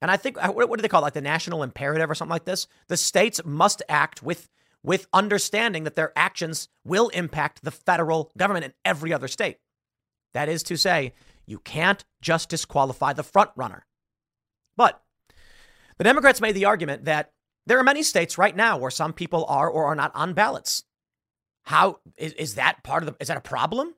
[0.00, 1.04] And I think, uh, what, what do they call it?
[1.04, 2.66] Like the national imperative or something like this?
[2.88, 4.48] The states must act with,
[4.82, 9.58] with understanding that their actions will impact the federal government in every other state.
[10.32, 11.12] That is to say,
[11.46, 13.86] you can't just disqualify the front runner.
[14.76, 15.02] But
[15.98, 17.32] the Democrats made the argument that
[17.66, 20.84] there are many states right now where some people are or are not on ballots.
[21.64, 23.94] How is, is that part of the, is that a problem?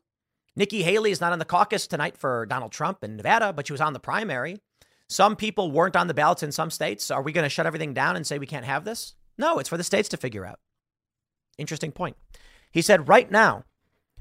[0.57, 3.73] Nikki Haley is not on the caucus tonight for Donald Trump in Nevada, but she
[3.73, 4.59] was on the primary.
[5.09, 7.11] Some people weren't on the ballots in some states.
[7.11, 9.15] Are we going to shut everything down and say we can't have this?
[9.37, 10.61] No, it's for the states to figure out.
[11.59, 12.17] Interesting point.
[12.71, 13.65] He said right now,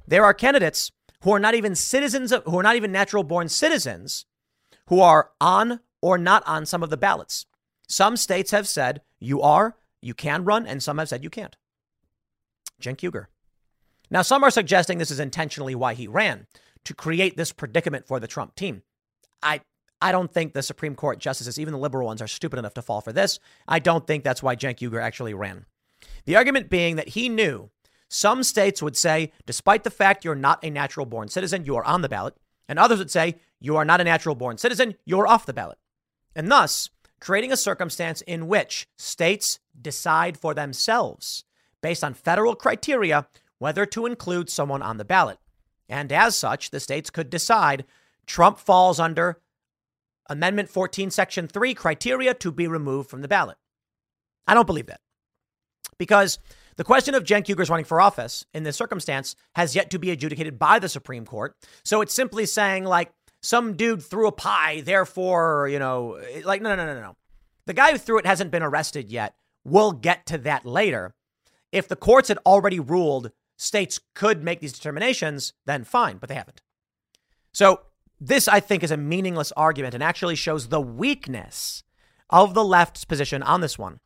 [0.08, 0.92] there are candidates
[1.24, 4.26] who are not even citizens of, who are not even natural born citizens
[4.88, 7.46] who are on or not on some of the ballots.
[7.88, 11.56] Some states have said you are, you can run, and some have said you can't.
[12.82, 13.28] Cenk Uygur.
[14.10, 16.48] Now, some are suggesting this is intentionally why he ran
[16.84, 18.84] to create this predicament for the Trump team.
[19.42, 19.62] I
[20.02, 22.82] I don't think the Supreme Court justices, even the liberal ones, are stupid enough to
[22.82, 23.40] fall for this.
[23.70, 25.66] I don't think that's why Cenk Uygur actually ran.
[26.26, 27.70] The argument being that he knew
[28.14, 31.84] some states would say, despite the fact you're not a natural born citizen, you are
[31.84, 32.36] on the ballot.
[32.70, 35.80] And others would say, you are not a natural born citizen, you're off the ballot.
[36.36, 41.44] And thus, creating a circumstance in which states decide for themselves,
[41.82, 45.40] based on federal criteria, whether to include someone on the ballot.
[45.90, 47.84] And as such, the states could decide
[48.28, 49.42] Trump falls under
[50.30, 53.58] Amendment 14, Section 3 criteria to be removed from the ballot.
[54.46, 55.02] I don't believe that.
[55.98, 56.38] Because
[56.76, 60.12] the question of Cenk Uygur's running for office in this circumstance has yet to be
[60.12, 61.56] adjudicated by the Supreme Court.
[61.84, 63.12] So it's simply saying, like,
[63.42, 67.16] some dude threw a pie, therefore, you know, like, no, no, no, no, no.
[67.66, 69.36] The guy who threw it hasn't been arrested yet.
[69.64, 71.14] We'll get to that later.
[71.72, 76.36] If the courts had already ruled states could make these determinations, then fine, but they
[76.36, 76.62] haven't.
[77.54, 77.82] So
[78.20, 81.84] this, I think, is a meaningless argument and actually shows the weakness
[82.30, 84.00] of the left's position on this one.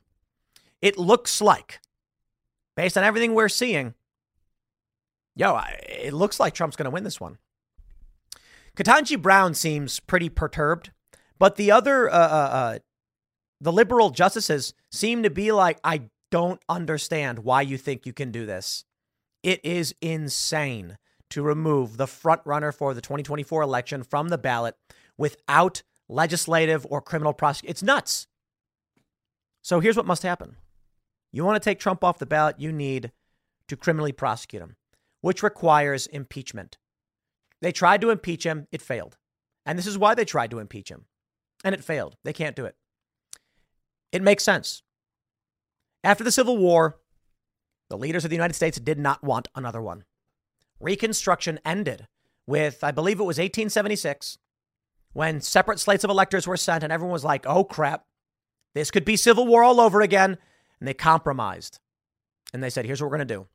[0.82, 1.80] It looks like
[2.78, 3.96] based on everything we're seeing,
[5.36, 7.40] yo, it looks like Trump's going to win this one.
[8.78, 10.92] Ketanji Brown seems pretty perturbed,
[11.40, 12.80] but the other, uh, uh, uh,
[13.60, 18.32] the liberal justices seem to be like, I don't understand why you think you can
[18.32, 18.86] do this.
[19.42, 21.00] It is insane
[21.32, 24.76] to remove the front runner for the 2024 election from the ballot
[25.18, 27.72] without legislative or criminal prosecution.
[27.72, 28.28] It's nuts.
[29.64, 30.58] So here's what must happen.
[31.32, 33.12] You want to take Trump off the ballot, you need
[33.68, 34.76] to criminally prosecute him,
[35.22, 36.78] which requires impeachment.
[37.62, 39.18] They tried to impeach him, it failed.
[39.66, 41.06] And this is why they tried to impeach him.
[41.64, 42.16] And it failed.
[42.24, 42.76] They can't do it.
[44.12, 44.84] It makes sense.
[46.04, 47.00] After the Civil War,
[47.90, 50.04] the leaders of the United States did not want another one.
[50.80, 52.08] Reconstruction ended
[52.46, 54.38] with, I believe it was 1876,
[55.14, 58.06] when separate slates of electors were sent and everyone was like, oh crap,
[58.76, 60.38] this could be Civil War all over again.
[60.80, 61.80] And they compromised.
[62.54, 63.48] And they said, here's what we're going to do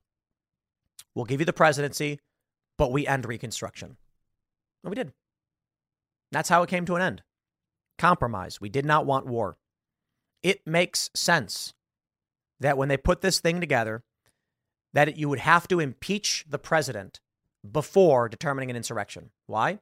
[1.14, 2.20] we'll give you the presidency,
[2.78, 3.96] but we end Reconstruction.
[4.82, 5.12] And we did.
[6.30, 7.22] That's how it came to an end.
[7.98, 8.60] Compromise.
[8.60, 9.58] We did not want war.
[10.42, 11.74] It makes sense
[12.58, 14.02] that when they put this thing together,
[14.92, 17.20] that you would have to impeach the president
[17.70, 19.30] before determining an insurrection.
[19.46, 19.78] Why?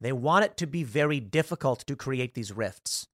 [0.00, 3.06] They want it to be very difficult to create these rifts.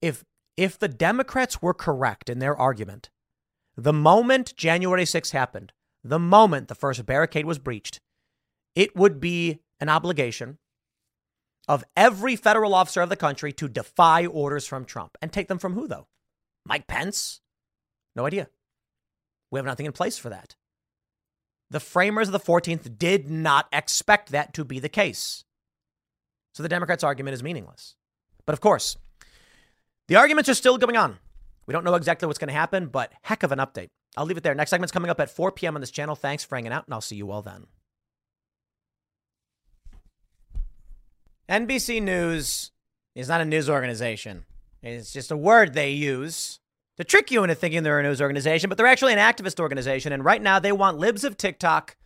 [0.00, 0.24] If
[0.56, 3.10] if the Democrats were correct in their argument,
[3.76, 5.72] the moment January 6 happened,
[6.04, 8.00] the moment the first barricade was breached,
[8.74, 10.58] it would be an obligation
[11.68, 15.16] of every federal officer of the country to defy orders from Trump.
[15.22, 16.08] And take them from who, though?
[16.66, 17.40] Mike Pence?
[18.16, 18.48] No idea.
[19.50, 20.56] We have nothing in place for that.
[21.70, 25.44] The framers of the 14th did not expect that to be the case.
[26.52, 27.96] So the Democrats' argument is meaningless.
[28.44, 28.96] But of course,
[30.12, 31.16] the arguments are still going on.
[31.64, 33.88] We don't know exactly what's going to happen, but heck of an update.
[34.14, 34.54] I'll leave it there.
[34.54, 35.74] Next segment's coming up at 4 p.m.
[35.74, 36.14] on this channel.
[36.14, 37.66] Thanks for hanging out, and I'll see you all then.
[41.48, 42.72] NBC News
[43.14, 44.44] is not a news organization.
[44.82, 46.60] It's just a word they use
[46.98, 50.12] to trick you into thinking they're a news organization, but they're actually an activist organization.
[50.12, 51.96] And right now, they want libs of TikTok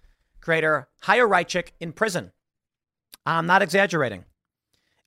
[0.40, 2.30] creator Chaya Raichik in prison.
[3.24, 4.26] I'm not exaggerating.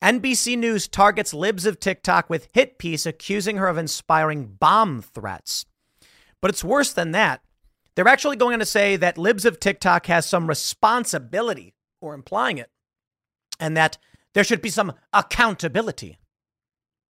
[0.02, 5.66] NBC News targets libs of TikTok with hit piece accusing her of inspiring bomb threats.
[6.41, 7.41] But it's worse than that.
[7.95, 12.70] They're actually going to say that libs of TikTok has some responsibility, or implying it,
[13.60, 13.97] and that
[14.34, 16.18] there should be some accountability.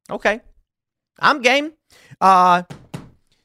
[0.10, 0.42] Okay,
[1.20, 1.74] I'm game.
[2.20, 2.64] Uh,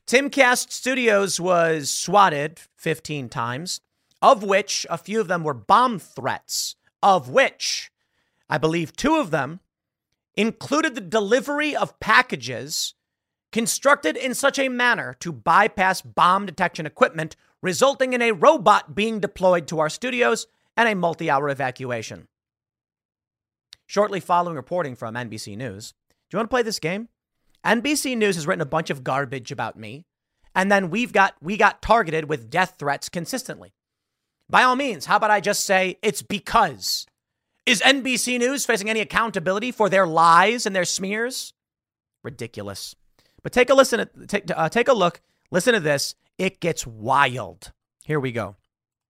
[0.07, 3.83] Timcast Studios was swatted 15 times,
[4.23, 7.91] of which a few of them were bomb threats, of which
[8.49, 9.61] I believe two of them
[10.37, 12.95] included the delivery of packages
[13.53, 19.21] constructed in such a manner to bypass bomb detection equipment, resulting in a robot being
[19.21, 22.27] deployed to our studios and a multi hour evacuation.
[23.87, 25.95] Shortly following reporting from NBC News,
[26.29, 27.09] do you want to play this game?
[27.65, 30.05] NBC News has written a bunch of garbage about me,
[30.55, 33.73] and then we've got we got targeted with death threats consistently.
[34.51, 37.07] By all means, how about I just say it's because
[37.67, 41.53] is NBC News facing any accountability for their lies and their smears?
[42.23, 42.95] Ridiculous.
[43.43, 44.09] But take a listen.
[44.27, 45.21] Take, uh, take a look.
[45.51, 46.15] Listen to this.
[46.39, 47.73] It gets wild.
[48.05, 48.57] Here we go.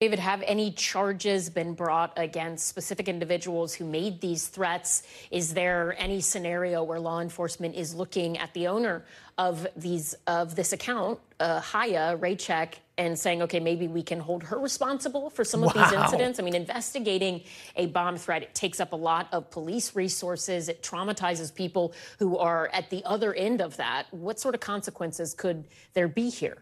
[0.04, 5.02] David, have any charges been brought against specific individuals who made these threats?
[5.30, 9.06] Is there any scenario where law enforcement is looking at the owner
[9.38, 14.42] of these of this account, uh, Chaya Raichik, and saying, okay, maybe we can hold
[14.42, 15.84] her responsible for some of wow.
[15.84, 16.38] these incidents?
[16.38, 17.40] I mean, investigating
[17.76, 20.68] a bomb threat it takes up a lot of police resources.
[20.68, 24.12] It traumatizes people who are at the other end of that.
[24.12, 26.58] What sort of consequences could there be here?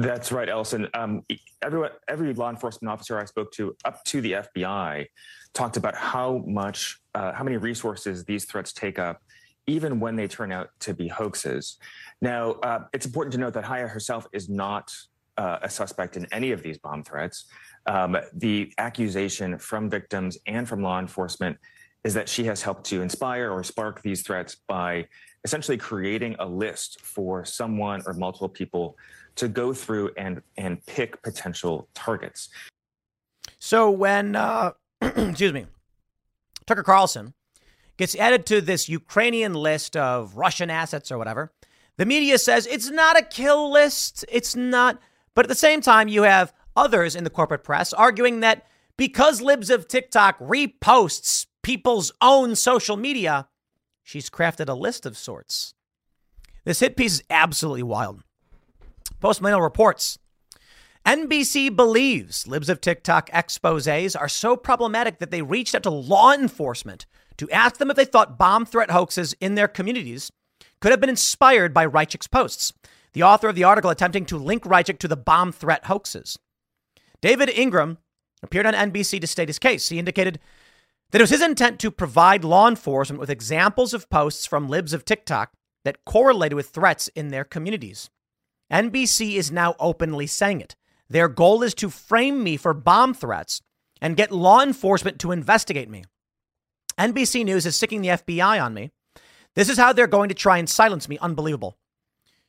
[0.00, 0.88] That's right, Ellison.
[0.94, 1.24] Um,
[1.62, 5.06] everyone, every law enforcement officer I spoke to, up to the FBI,
[5.52, 9.20] talked about how much, uh, how many resources these threats take up,
[9.66, 11.76] even when they turn out to be hoaxes.
[12.22, 14.90] Now, uh, it's important to note that Chaya herself is not
[15.36, 17.44] uh, a suspect in any of these bomb threats.
[17.84, 21.58] Um, the accusation from victims and from law enforcement
[22.04, 25.06] is that she has helped to inspire or spark these threats by
[25.44, 28.96] essentially creating a list for someone or multiple people
[29.36, 32.48] to go through and and pick potential targets.
[33.58, 34.72] So when uh,
[35.02, 35.66] excuse me,
[36.66, 37.34] Tucker Carlson
[37.96, 41.52] gets added to this Ukrainian list of Russian assets or whatever,
[41.96, 44.24] the media says it's not a kill list.
[44.30, 45.00] It's not.
[45.34, 48.66] But at the same time, you have others in the corporate press arguing that
[48.96, 53.48] because libs of TikTok reposts people's own social media,
[54.02, 55.74] she's crafted a list of sorts.
[56.64, 58.22] This hit piece is absolutely wild.
[59.20, 60.18] Post Mill reports
[61.06, 66.32] NBC believes libs of TikTok exposes are so problematic that they reached out to law
[66.32, 67.06] enforcement
[67.38, 70.30] to ask them if they thought bomb threat hoaxes in their communities
[70.80, 72.72] could have been inspired by Raichik's posts.
[73.12, 76.38] The author of the article attempting to link Raichik to the bomb threat hoaxes.
[77.20, 77.98] David Ingram
[78.42, 79.88] appeared on NBC to state his case.
[79.88, 80.38] He indicated
[81.10, 84.92] that it was his intent to provide law enforcement with examples of posts from libs
[84.92, 85.52] of TikTok
[85.84, 88.10] that correlated with threats in their communities.
[88.70, 90.76] NBC is now openly saying it.
[91.08, 93.62] Their goal is to frame me for bomb threats
[94.00, 96.04] and get law enforcement to investigate me.
[96.98, 98.90] NBC News is sicking the FBI on me.
[99.56, 101.18] This is how they're going to try and silence me.
[101.18, 101.76] Unbelievable.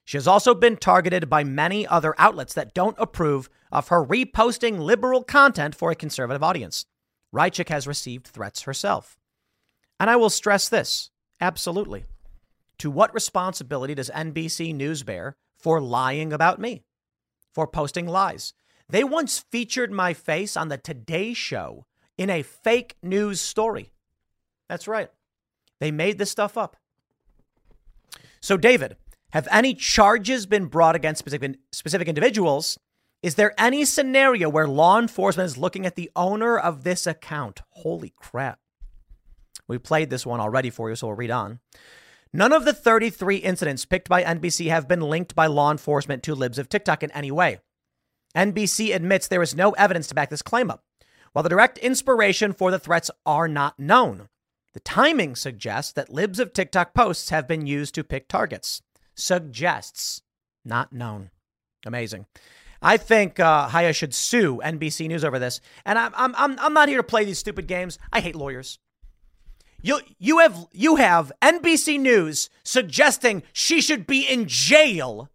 [0.06, 4.80] She has also been targeted by many other outlets that don't approve of her reposting
[4.80, 6.86] liberal content for a conservative audience.
[7.34, 9.18] Raichik has received threats herself.
[10.00, 11.10] And I will stress this
[11.40, 12.06] absolutely.
[12.80, 16.84] To what responsibility does NBC News bear for lying about me,
[17.54, 18.54] for posting lies?
[18.90, 21.86] They once featured my face on the Today Show
[22.18, 23.94] in a fake news story.
[24.68, 25.10] That's right.
[25.80, 26.76] They made this stuff up.
[28.42, 28.98] So, David,
[29.32, 32.78] have any charges been brought against specific, specific individuals?
[33.24, 37.62] Is there any scenario where law enforcement is looking at the owner of this account?
[37.70, 38.60] Holy crap.
[39.68, 41.60] We played this one already for you, so we'll read on.
[42.34, 46.36] None of the 33 incidents picked by NBC have been linked by law enforcement to
[46.36, 47.60] libs of TikTok in any way.
[48.36, 50.84] NBC admits there is no evidence to back this claim up.
[51.34, 54.30] While the direct inspiration for the threats are not known,
[54.74, 58.82] the timing suggests that libs of TikTok posts have been used to pick targets.
[59.14, 60.22] Suggests,
[60.64, 61.32] not known.
[61.86, 62.28] Amazing.
[62.82, 65.60] I think uh, Chaya should sue NBC News over this.
[65.86, 68.00] And I'm, I'm, I'm not here to play these stupid games.
[68.12, 68.80] I hate lawyers.
[69.82, 75.30] You, you, have, you have NBC News suggesting she should be in jail.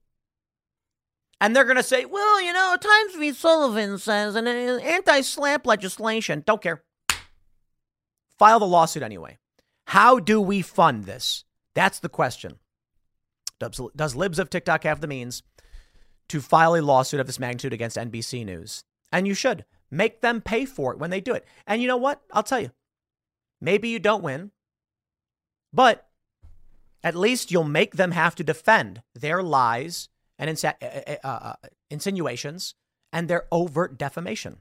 [1.40, 3.32] And they're going to say, well, you know, Times v.
[3.32, 6.42] Sullivan says an anti-SLAPP legislation.
[6.46, 6.82] Don't care.
[8.38, 9.38] File the lawsuit anyway.
[9.86, 11.44] How do we fund this?
[11.74, 12.58] That's the question.
[13.58, 15.42] Does, does Libs of TikTok have the means
[16.28, 18.84] to file a lawsuit of this magnitude against NBC News?
[19.12, 21.46] And you should make them pay for it when they do it.
[21.66, 22.22] And you know what?
[22.32, 22.70] I'll tell you.
[23.60, 24.50] Maybe you don't win,
[25.72, 26.06] but
[27.02, 31.54] at least you'll make them have to defend their lies and insa- uh, uh, uh,
[31.90, 32.74] insinuations
[33.12, 34.60] and their overt defamation.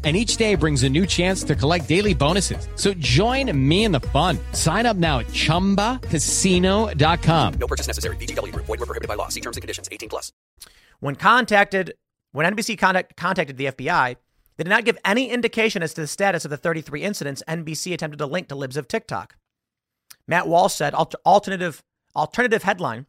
[0.03, 2.67] and each day brings a new chance to collect daily bonuses.
[2.75, 4.39] So join me in the fun.
[4.53, 7.53] Sign up now at ChumbaCasino.com.
[7.53, 8.15] No purchase necessary.
[8.15, 8.51] VGW.
[8.55, 9.27] Void were prohibited by law.
[9.27, 9.87] See terms and conditions.
[9.91, 10.33] 18 plus.
[10.99, 11.93] When contacted,
[12.31, 14.15] when NBC contact, contacted the FBI,
[14.57, 17.93] they did not give any indication as to the status of the 33 incidents NBC
[17.93, 19.35] attempted to link to libs of TikTok.
[20.27, 21.83] Matt Walsh said, alternative,
[22.15, 23.05] alternative headline,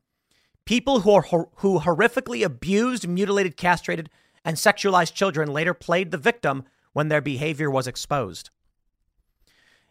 [0.64, 4.10] people who, are, who horrifically abused, mutilated, castrated,
[4.44, 8.50] and sexualized children later played the victim when their behavior was exposed.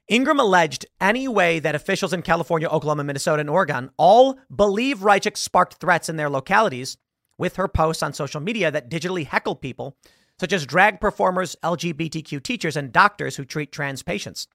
[0.08, 5.38] Ingram alleged any way that officials in California, Oklahoma, Minnesota, and Oregon all believe Raichik
[5.38, 6.98] sparked threats in their localities
[7.38, 9.96] with her posts on social media that digitally heckle people,
[10.40, 14.48] such as drag performers, LGBTQ teachers, and doctors who treat trans patients.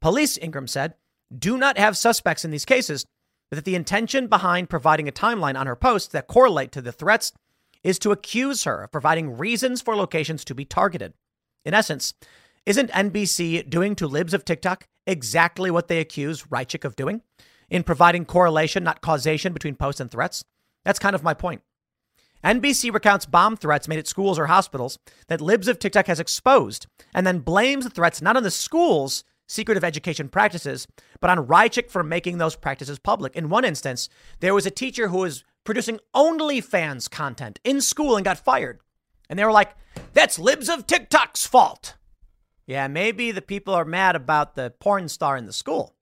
[0.00, 0.94] Police, Ingram said,
[1.36, 3.06] do not have suspects in these cases,
[3.50, 6.92] but that the intention behind providing a timeline on her posts that correlate to the
[6.92, 7.32] threats
[7.82, 11.14] is to accuse her of providing reasons for locations to be targeted.
[11.64, 12.14] In essence,
[12.66, 17.22] isn't NBC doing to libs of TikTok exactly what they accuse Raichik of doing
[17.68, 20.44] in providing correlation, not causation, between posts and threats?
[20.84, 21.62] That's kind of my point.
[22.42, 24.98] NBC recounts bomb threats made at schools or hospitals
[25.28, 29.24] that libs of TikTok has exposed and then blames the threats not on the schools'
[29.46, 30.86] secretive education practices,
[31.20, 33.36] but on Raichik for making those practices public.
[33.36, 34.08] In one instance,
[34.38, 38.80] there was a teacher who was producing OnlyFans content in school and got fired.
[39.30, 39.76] And they were like,
[40.12, 41.94] that's libs of TikTok's fault.
[42.66, 45.94] Yeah, maybe the people are mad about the porn star in the school.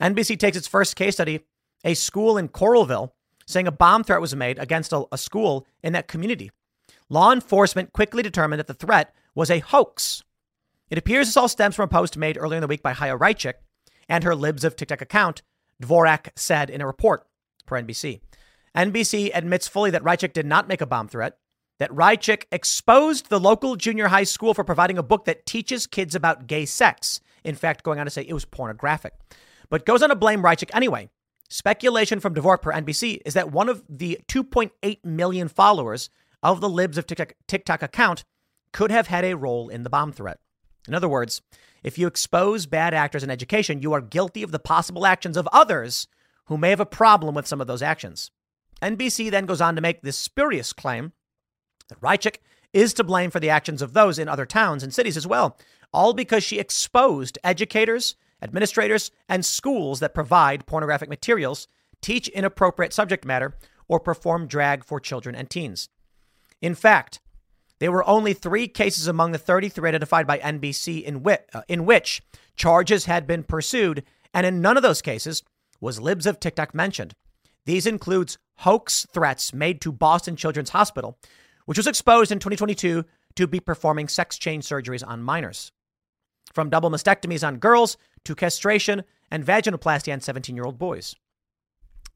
[0.00, 1.40] NBC takes its first case study,
[1.84, 3.12] a school in Coralville,
[3.46, 6.50] saying a bomb threat was made against a, a school in that community.
[7.08, 10.22] Law enforcement quickly determined that the threat was a hoax.
[10.90, 13.18] It appears this all stems from a post made earlier in the week by Chaya
[13.18, 13.54] Raichik
[14.08, 15.42] and her Libs of TikTok account,
[15.82, 17.26] Dvorak said in a report
[17.66, 18.20] for NBC.
[18.74, 21.38] NBC admits fully that Raichik did not make a bomb threat
[21.82, 26.14] that Raichik exposed the local junior high school for providing a book that teaches kids
[26.14, 27.20] about gay sex.
[27.42, 29.14] In fact, going on to say it was pornographic,
[29.68, 31.10] but goes on to blame Raichik anyway.
[31.48, 36.08] Speculation from Dvorak per NBC is that one of the 2.8 million followers
[36.40, 38.22] of the Libs of TikTok, TikTok account
[38.72, 40.38] could have had a role in the bomb threat.
[40.86, 41.42] In other words,
[41.82, 45.48] if you expose bad actors in education, you are guilty of the possible actions of
[45.52, 46.06] others
[46.44, 48.30] who may have a problem with some of those actions.
[48.80, 51.12] NBC then goes on to make this spurious claim
[51.92, 52.36] that Raichik
[52.72, 55.58] is to blame for the actions of those in other towns and cities as well,
[55.92, 61.68] all because she exposed educators, administrators, and schools that provide pornographic materials,
[62.00, 63.56] teach inappropriate subject matter,
[63.88, 65.88] or perform drag for children and teens.
[66.60, 67.20] In fact,
[67.78, 72.22] there were only three cases among the 33 identified by NBC in, uh, in which
[72.56, 75.42] charges had been pursued, and in none of those cases
[75.80, 77.14] was Libs of TikTok mentioned.
[77.66, 81.18] These includes hoax threats made to Boston Children's Hospital,
[81.66, 83.04] which was exposed in 2022
[83.36, 85.72] to be performing sex change surgeries on minors.
[86.52, 91.14] From double mastectomies on girls to castration and vaginoplasty on 17 year old boys.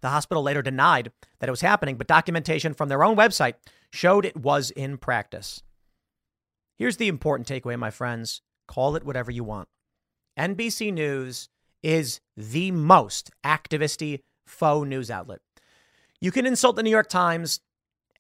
[0.03, 3.55] The hospital later denied that it was happening, but documentation from their own website
[3.91, 5.63] showed it was in practice.
[6.77, 9.69] Here's the important takeaway, my friends call it whatever you want.
[10.39, 11.49] NBC News
[11.83, 15.41] is the most activisty faux news outlet.
[16.21, 17.61] You can insult the New York Times.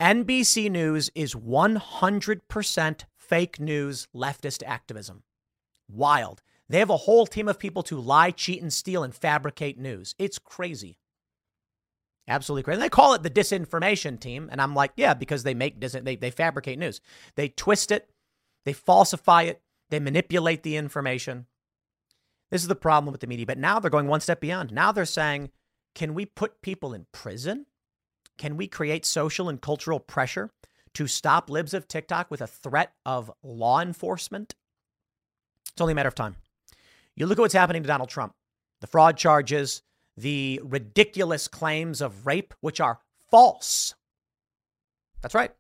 [0.01, 5.22] NBC News is 100% fake news, leftist activism.
[5.88, 6.42] Wild.
[6.68, 10.14] They have a whole team of people to lie, cheat, and steal and fabricate news.
[10.18, 10.99] It's crazy.
[12.28, 12.80] Absolutely crazy.
[12.80, 14.49] They call it the disinformation team.
[14.51, 17.01] And I'm like, yeah, because they make dis- they, they fabricate news.
[17.36, 18.11] They twist it,
[18.64, 21.47] they falsify it, they manipulate the information.
[22.51, 23.47] This is the problem with the media.
[23.47, 24.72] But now they're going one step beyond.
[24.72, 25.51] Now they're saying,
[25.94, 27.66] can we put people in prison?
[28.39, 30.51] Can we create social and cultural pressure
[30.95, 34.55] to stop libs of TikTok with a threat of law enforcement?
[35.72, 36.37] It's only a matter of time.
[37.14, 38.34] You look at what's happening to Donald Trump
[38.80, 39.82] the fraud charges,
[40.16, 43.95] the ridiculous claims of rape, which are false.
[45.22, 45.51] That's right.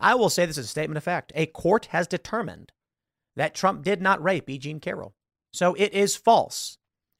[0.00, 1.32] I will say this is a statement of fact.
[1.34, 2.72] A court has determined
[3.36, 4.58] that Trump did not rape E.
[4.58, 5.14] Jean Carroll.
[5.52, 6.78] So it is false.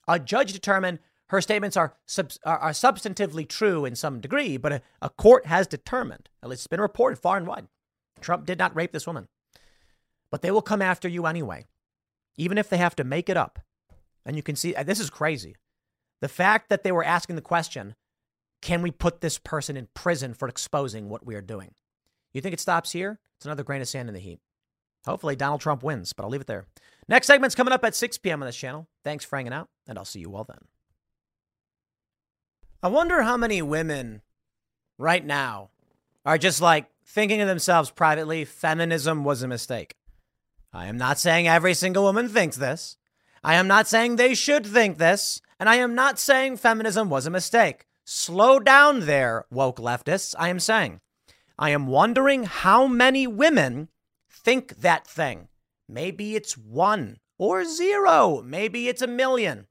[0.08, 0.98] A judge determined
[1.30, 5.46] her statements are, sub, are, are, substantively true in some degree, but a, a court
[5.46, 7.68] has determined, at least it's been reported far and wide,
[8.20, 9.28] Trump did not rape this woman.
[10.32, 11.66] But they will come after you anyway,
[12.36, 13.60] even if they have to make it up.
[14.26, 15.54] And you can see uh, this is crazy.
[16.20, 17.94] The fact that they were asking the question,
[18.60, 21.74] can we put this person in prison for exposing what we are doing?
[22.34, 23.20] You think it stops here?
[23.36, 24.40] It's another grain of sand in the heap.
[25.06, 26.66] Hopefully, Donald Trump wins, but I'll leave it there.
[27.08, 28.42] Next segment's coming up at 6 p.m.
[28.42, 28.88] on this channel.
[29.04, 30.58] Thanks for hanging out, and I'll see you all then.
[32.82, 34.22] I wonder how many women
[34.96, 35.68] right now
[36.24, 39.96] are just like thinking to themselves privately, feminism was a mistake.
[40.72, 42.96] I am not saying every single woman thinks this.
[43.44, 45.42] I am not saying they should think this.
[45.58, 47.84] And I am not saying feminism was a mistake.
[48.06, 50.34] Slow down there, woke leftists.
[50.38, 51.00] I am saying.
[51.58, 53.88] I am wondering how many women
[54.30, 55.48] think that thing.
[55.86, 58.42] Maybe it's one or zero.
[58.42, 59.66] Maybe it's a million.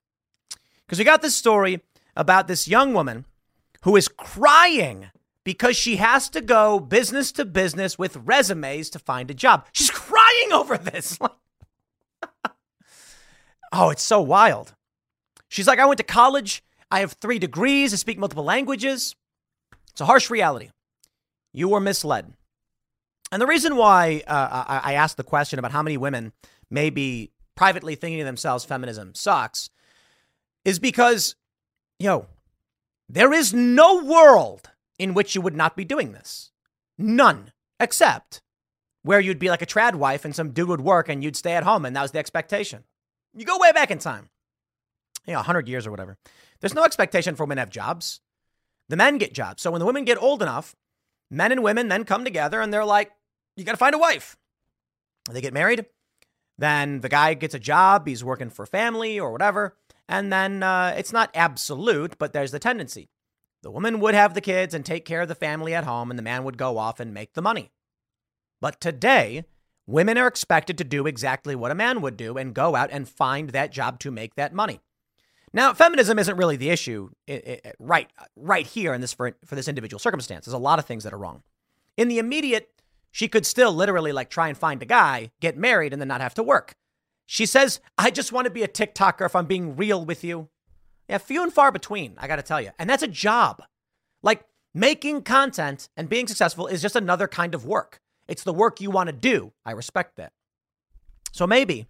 [0.85, 1.81] Because we got this story
[2.19, 3.25] about this young woman
[3.83, 5.09] who is crying
[5.45, 9.65] because she has to go business to business with resumes to find a job.
[9.71, 11.17] She's crying over this.
[13.71, 14.75] oh, it's so wild.
[15.47, 16.61] She's like, I went to college.
[16.91, 17.93] I have three degrees.
[17.93, 19.15] I speak multiple languages.
[19.91, 20.71] It's a harsh reality.
[21.53, 22.33] You were misled.
[23.31, 26.33] And the reason why uh, I asked the question about how many women
[26.69, 29.69] may be privately thinking to themselves feminism sucks
[30.65, 31.35] is because,
[31.99, 32.27] yo,
[33.07, 36.51] there is no world in which you would not be doing this.
[36.97, 37.51] None.
[37.79, 38.41] Except
[39.03, 41.53] where you'd be like a trad wife and some dude would work and you'd stay
[41.53, 42.83] at home and that was the expectation.
[43.33, 44.29] You go way back in time
[45.29, 46.17] you know, 100 years or whatever.
[46.59, 48.19] There's no expectation for women to have jobs.
[48.89, 49.61] The men get jobs.
[49.61, 50.75] So when the women get old enough,
[51.29, 53.11] men and women then come together and they're like,
[53.55, 54.37] you got to find a wife.
[55.29, 55.85] They get married.
[56.57, 58.07] Then the guy gets a job.
[58.07, 59.75] He's working for family or whatever.
[60.09, 63.09] And then uh, it's not absolute, but there's the tendency.
[63.61, 66.17] The woman would have the kids and take care of the family at home, and
[66.17, 67.71] the man would go off and make the money.
[68.59, 69.45] But today,
[69.85, 73.07] women are expected to do exactly what a man would do and go out and
[73.07, 74.81] find that job to make that money.
[75.53, 79.55] Now, feminism isn't really the issue it, it, right right here in this for, for
[79.55, 80.45] this individual circumstance.
[80.45, 81.43] There's a lot of things that are wrong.
[81.97, 82.69] In the immediate,
[83.11, 86.21] she could still literally like try and find a guy, get married, and then not
[86.21, 86.75] have to work.
[87.31, 90.49] She says, "I just want to be a TikToker if I'm being real with you."
[91.07, 92.71] Yeah, few and far between, I got to tell you.
[92.79, 93.61] And that's a job.
[94.23, 98.01] Like making content and being successful is just another kind of work.
[98.27, 99.53] It's the work you want to do.
[99.63, 100.33] I respect that.
[101.31, 101.85] So maybe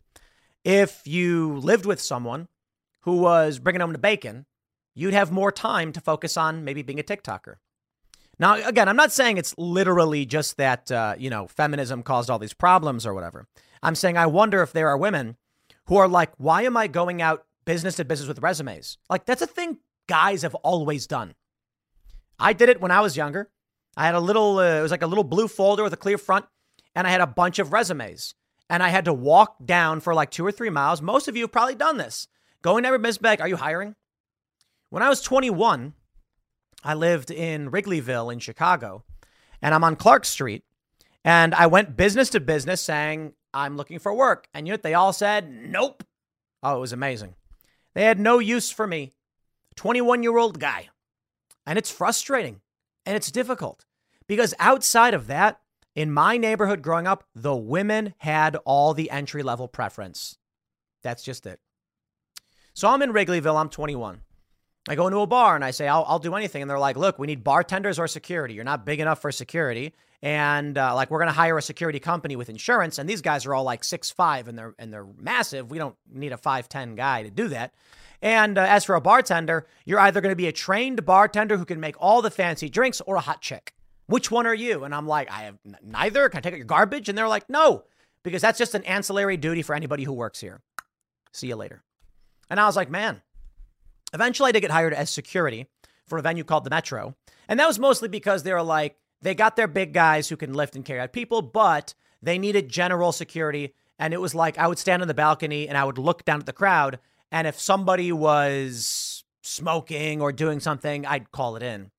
[0.65, 2.49] if you lived with someone
[3.03, 4.45] who was bringing home the bacon,
[4.93, 7.55] you'd have more time to focus on maybe being a TikToker.
[8.39, 12.39] Now, again, I'm not saying it's literally just that, uh, you know, feminism caused all
[12.39, 13.47] these problems or whatever.
[13.81, 15.37] I'm saying I wonder if there are women
[15.85, 18.97] who are like, why am I going out business to business with resumes?
[19.09, 21.35] Like, that's a thing guys have always done.
[22.39, 23.49] I did it when I was younger.
[23.97, 26.17] I had a little, uh, it was like a little blue folder with a clear
[26.17, 26.45] front,
[26.95, 28.33] and I had a bunch of resumes.
[28.69, 31.01] And I had to walk down for like two or three miles.
[31.01, 32.27] Most of you have probably done this.
[32.61, 33.95] Going to every business bag, are you hiring?
[34.89, 35.93] When I was 21,
[36.83, 39.03] I lived in Wrigleyville in Chicago,
[39.61, 40.63] and I'm on Clark Street.
[41.23, 44.47] And I went business to business saying, I'm looking for work.
[44.53, 46.03] And yet they all said, nope.
[46.61, 47.35] Oh, it was amazing.
[47.93, 49.13] They had no use for me.
[49.75, 50.89] 21 year old guy.
[51.65, 52.61] And it's frustrating
[53.05, 53.85] and it's difficult
[54.27, 55.59] because outside of that,
[55.95, 60.37] in my neighborhood growing up, the women had all the entry level preference.
[61.03, 61.59] That's just it.
[62.73, 64.21] So I'm in Wrigleyville, I'm 21.
[64.87, 66.61] I go into a bar and I say, I'll, I'll do anything.
[66.61, 68.53] And they're like, look, we need bartenders or security.
[68.53, 69.93] You're not big enough for security.
[70.21, 72.97] And uh, like, we're going to hire a security company with insurance.
[72.97, 75.71] And these guys are all like six five and they're, and they're massive.
[75.71, 77.73] We don't need a 5'10 guy to do that.
[78.21, 81.65] And uh, as for a bartender, you're either going to be a trained bartender who
[81.65, 83.73] can make all the fancy drinks or a hot chick.
[84.07, 84.83] Which one are you?
[84.83, 86.27] And I'm like, I have n- neither.
[86.29, 87.07] Can I take out your garbage?
[87.07, 87.83] And they're like, no,
[88.23, 90.61] because that's just an ancillary duty for anybody who works here.
[91.31, 91.83] See you later.
[92.49, 93.21] And I was like, man,
[94.13, 95.67] eventually I did get hired as security
[96.07, 97.15] for a venue called the Metro.
[97.47, 100.53] And that was mostly because they were like, they got their big guys who can
[100.53, 103.73] lift and carry out people, but they needed general security.
[103.97, 106.39] And it was like I would stand on the balcony and I would look down
[106.39, 106.99] at the crowd
[107.31, 111.91] and if somebody was smoking or doing something, I'd call it in,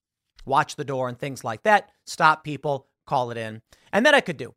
[0.45, 3.63] watch the door and things like that, stop people, call it in.
[3.93, 4.55] And that I could do.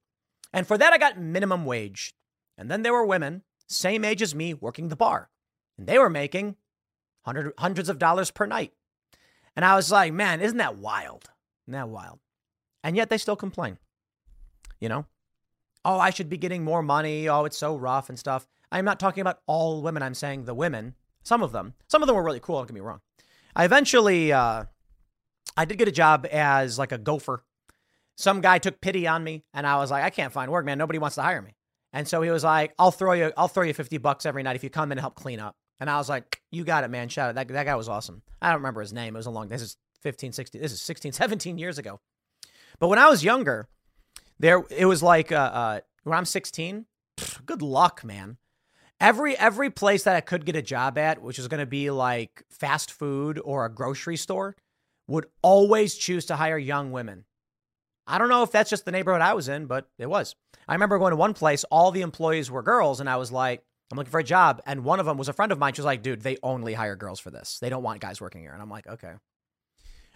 [0.51, 2.13] And for that, I got minimum wage.
[2.57, 5.29] And then there were women, same age as me, working the bar.
[5.77, 6.55] And they were making
[7.23, 8.73] hundred, hundreds of dollars per night.
[9.55, 11.25] And I was like, man, isn't that wild?
[11.65, 12.19] Isn't that wild?
[12.83, 13.77] And yet they still complain.
[14.79, 15.05] You know?
[15.85, 17.27] Oh, I should be getting more money.
[17.27, 18.47] Oh, it's so rough and stuff.
[18.71, 20.01] I'm not talking about all women.
[20.01, 21.73] I'm saying the women, some of them.
[21.87, 22.57] Some of them were really cool.
[22.57, 23.01] Don't get me wrong.
[23.55, 24.65] I eventually, uh,
[25.55, 27.43] I did get a job as like a gopher.
[28.15, 30.77] Some guy took pity on me, and I was like, I can't find work, man.
[30.77, 31.55] Nobody wants to hire me.
[31.91, 34.55] And so he was like, I'll throw you, I'll throw you 50 bucks every night
[34.55, 35.55] if you come in and help clean up.
[35.79, 37.09] And I was like, you got it, man.
[37.09, 37.35] Shout out.
[37.35, 38.23] That, that guy was awesome.
[38.41, 39.15] I don't remember his name.
[39.15, 41.99] It was a long, this is 15, 16, this is 16, 17 years ago.
[42.83, 43.69] But when I was younger,
[44.39, 46.85] there, it was like, uh, uh, when I'm 16,
[47.17, 48.35] pff, good luck, man
[48.99, 51.91] every every place that I could get a job at, which is going to be
[51.91, 54.57] like fast food or a grocery store,
[55.07, 57.23] would always choose to hire young women.
[58.05, 60.35] I don't know if that's just the neighborhood I was in, but it was.
[60.67, 63.63] I remember going to one place, all the employees were girls, and I was like,
[63.91, 64.61] I'm looking for a job.
[64.65, 65.73] And one of them was a friend of mine.
[65.73, 67.59] She was like, dude, they only hire girls for this.
[67.59, 68.51] They don't want guys working here.
[68.51, 69.13] And I'm like, okay.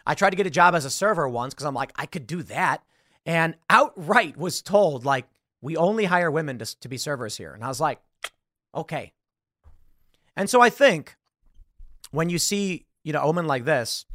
[0.07, 2.25] I tried to get a job as a server once because I'm like, I could
[2.25, 2.81] do that.
[3.25, 5.27] And outright was told, like,
[5.59, 7.53] we only hire women to, to be servers here.
[7.53, 7.99] And I was like,
[8.73, 9.11] okay.
[10.37, 11.17] And so I think
[12.11, 14.05] when you see, you know, a woman like this,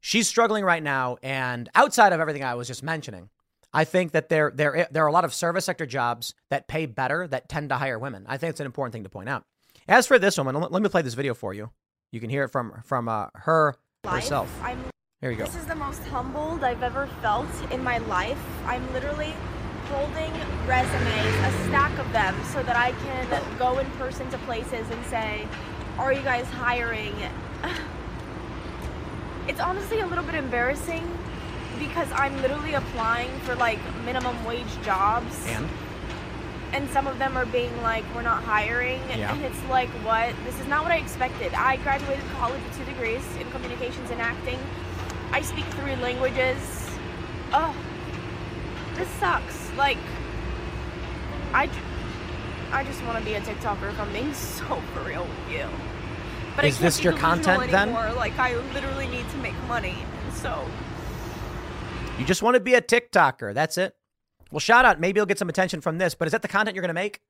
[0.00, 1.18] she's struggling right now.
[1.22, 3.28] And outside of everything I was just mentioning,
[3.74, 6.86] I think that there, there, there are a lot of service sector jobs that pay
[6.86, 8.24] better that tend to hire women.
[8.26, 9.44] I think it's an important thing to point out.
[9.88, 11.70] As for this woman, let me play this video for you.
[12.12, 13.76] You can hear it from from uh, her
[14.06, 14.22] life.
[14.22, 14.60] herself.
[14.62, 14.78] I'm,
[15.20, 15.44] Here you go.
[15.44, 18.38] This is the most humbled I've ever felt in my life.
[18.66, 19.34] I'm literally
[19.90, 20.32] holding
[20.66, 25.06] resumes, a stack of them, so that I can go in person to places and
[25.06, 25.46] say,
[25.98, 27.14] Are you guys hiring?
[29.48, 31.08] It's honestly a little bit embarrassing
[31.78, 35.46] because I'm literally applying for like minimum wage jobs.
[35.46, 35.68] And?
[36.76, 39.00] And some of them are being like, we're not hiring.
[39.08, 39.34] Yeah.
[39.34, 40.34] And it's like, what?
[40.44, 41.54] This is not what I expected.
[41.54, 44.58] I graduated college with two degrees in communications and acting.
[45.32, 46.58] I speak three languages.
[47.54, 47.74] Oh,
[48.94, 49.72] this sucks.
[49.72, 49.96] Like,
[51.54, 51.70] I,
[52.72, 55.66] I just want to be a TikToker if I'm being so for real with you.
[56.56, 57.94] But I Is this your content then?
[57.94, 59.96] Like, I literally need to make money.
[60.34, 60.62] So,
[62.18, 63.54] You just want to be a TikToker.
[63.54, 63.95] That's it.
[64.50, 65.00] Well, shout out.
[65.00, 66.94] Maybe you'll get some attention from this, but is that the content you're going to
[66.94, 67.20] make?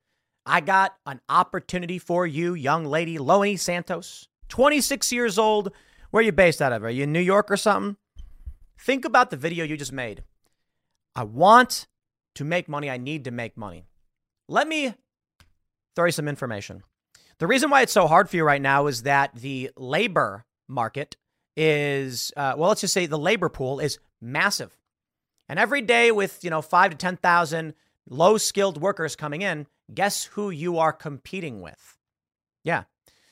[0.45, 5.73] I got an opportunity for you, young lady, Loanie Santos, 26 years old.
[6.11, 6.85] Where are you based out of?
[6.85, 7.97] Are you in New York or something?
[8.79, 10.23] Think about the video you just made.
[11.17, 11.89] I want
[12.37, 12.91] to make money.
[12.91, 13.87] I need to make money.
[14.49, 14.95] Let me
[15.97, 16.83] throw you some information.
[17.39, 21.17] The reason why it's so hard for you right now is that the labor market
[21.57, 24.76] is, uh, well, let's just say the labor pool is massive.
[25.49, 27.75] And every day with, you know, five to 10,000
[28.09, 31.97] low skilled workers coming in, guess who you are competing with?
[32.65, 32.85] Yeah.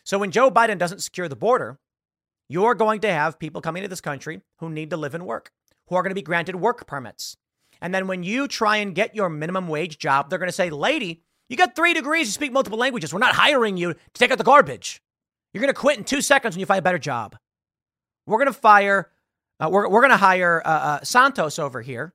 [0.05, 1.78] So when Joe Biden doesn't secure the border,
[2.49, 5.51] you're going to have people coming to this country who need to live and work,
[5.89, 7.36] who are going to be granted work permits.
[7.81, 10.70] And then when you try and get your minimum wage job, they're going to say,
[10.70, 13.12] lady, you got three degrees, you speak multiple languages.
[13.12, 15.03] We're not hiring you to take out the garbage.
[15.53, 17.36] You're going to quit in two seconds when you find a better job.
[18.27, 19.11] We're going to fire
[19.61, 22.13] Uh, we're we're going to hire uh, uh, Santos over here,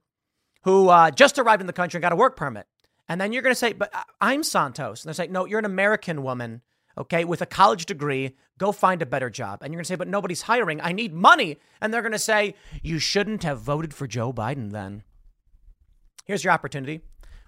[0.64, 2.68] who uh, just arrived in the country and got a work permit.
[3.08, 3.92] And then you're going to say, but
[4.22, 5.02] I'm Santos.
[5.02, 6.62] And they're saying, no, you're an American woman,
[6.96, 8.36] okay, with a college degree.
[8.60, 9.64] Go find a better job.
[9.64, 10.80] And you're going to say, but nobody's hiring.
[10.80, 11.58] I need money.
[11.82, 12.54] And they're going to say,
[12.84, 15.04] you shouldn't have voted for Joe Biden then.
[16.26, 17.02] Here's your opportunity.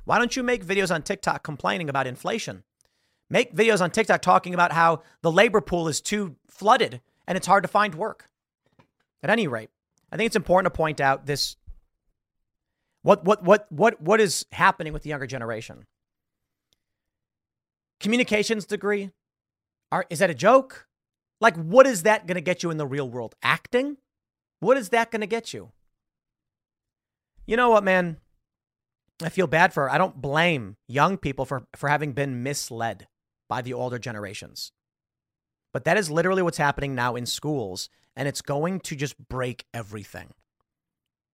[0.06, 2.64] Why don't you make videos on TikTok complaining about inflation?
[3.30, 7.48] Make videos on TikTok talking about how the labor pool is too flooded and it's
[7.48, 8.26] hard to find work.
[9.22, 9.70] At any rate,
[10.12, 11.56] I think it's important to point out this
[13.04, 15.86] what what what what what is happening with the younger generation?
[18.00, 19.12] Communications degree?
[19.92, 20.88] Are, is that a joke?
[21.40, 23.36] Like what is that going to get you in the real world?
[23.42, 23.98] Acting?
[24.60, 25.72] What is that going to get you?
[27.48, 28.18] You know what, man?
[29.24, 29.92] I feel bad for her.
[29.92, 33.08] I don't blame young people for for having been misled
[33.50, 34.72] by the older generations.
[35.74, 39.66] But that is literally what's happening now in schools and it's going to just break
[39.74, 40.32] everything.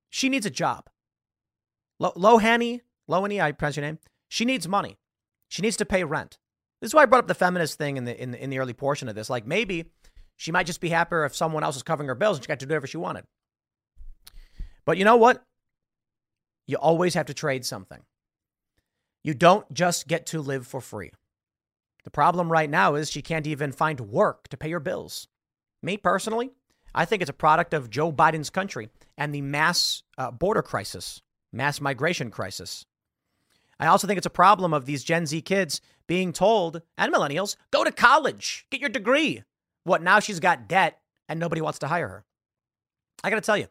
[0.09, 0.89] She needs a job.
[1.99, 3.99] Lo- Lohani, Lohani, I pronounce your name.
[4.29, 4.97] She needs money.
[5.47, 6.37] She needs to pay rent.
[6.81, 8.59] This is why I brought up the feminist thing in the in the, in the
[8.59, 9.29] early portion of this.
[9.29, 9.85] Like maybe
[10.35, 12.59] she might just be happier if someone else is covering her bills and she got
[12.59, 13.25] to do whatever she wanted.
[14.85, 15.43] But you know what?
[16.67, 18.01] You always have to trade something.
[19.23, 21.11] You don't just get to live for free.
[22.07, 25.27] The problem right now is she can't even find work to pay her bills.
[25.83, 26.51] Me personally,
[26.95, 31.21] I think it's a product of Joe Biden's country and the mass uh, border crisis,
[31.51, 32.85] mass migration crisis.
[33.77, 37.57] I also think it's a problem of these Gen Z kids being told, and millennials,
[37.71, 39.43] go to college, get your degree.
[39.83, 42.25] What, now she's got debt and nobody wants to hire her?
[43.21, 43.67] I got to tell you,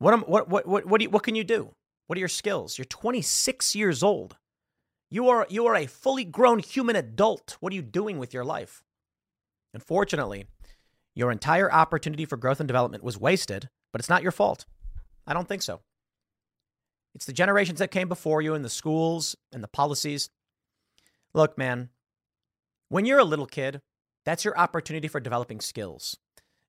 [0.00, 1.76] what, am, what, what, what, what, you, what can you do?
[2.08, 2.76] What are your skills?
[2.76, 4.36] You're 26 years old.
[5.14, 7.56] You are, you are a fully grown human adult.
[7.60, 8.82] What are you doing with your life?
[9.72, 10.46] Unfortunately,
[11.14, 14.66] your entire opportunity for growth and development was wasted, but it's not your fault.
[15.24, 15.82] I don't think so.
[17.14, 20.30] It's the generations that came before you and the schools and the policies.
[21.32, 21.90] Look, man,
[22.88, 23.82] when you're a little kid,
[24.24, 26.16] that's your opportunity for developing skills.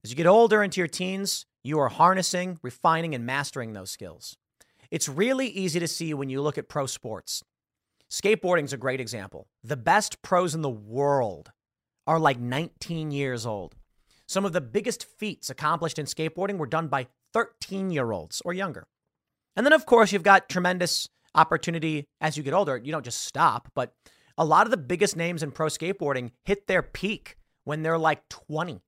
[0.04, 4.38] As you get older into your teens, you are harnessing, refining, and mastering those skills.
[4.92, 7.44] It's really easy to see when you look at pro sports.
[8.12, 9.48] Skateboarding is a great example.
[9.64, 11.52] The best pros in the world
[12.08, 13.76] are like 19 years old.
[14.28, 18.54] Some of the biggest feats accomplished in skateboarding were done by 13 year olds or
[18.54, 18.88] younger.
[19.56, 22.78] And then, of course, you've got tremendous opportunity as you get older.
[22.78, 23.94] You don't just stop, but
[24.38, 28.28] a lot of the biggest names in pro skateboarding hit their peak when they're like
[28.30, 28.82] 20.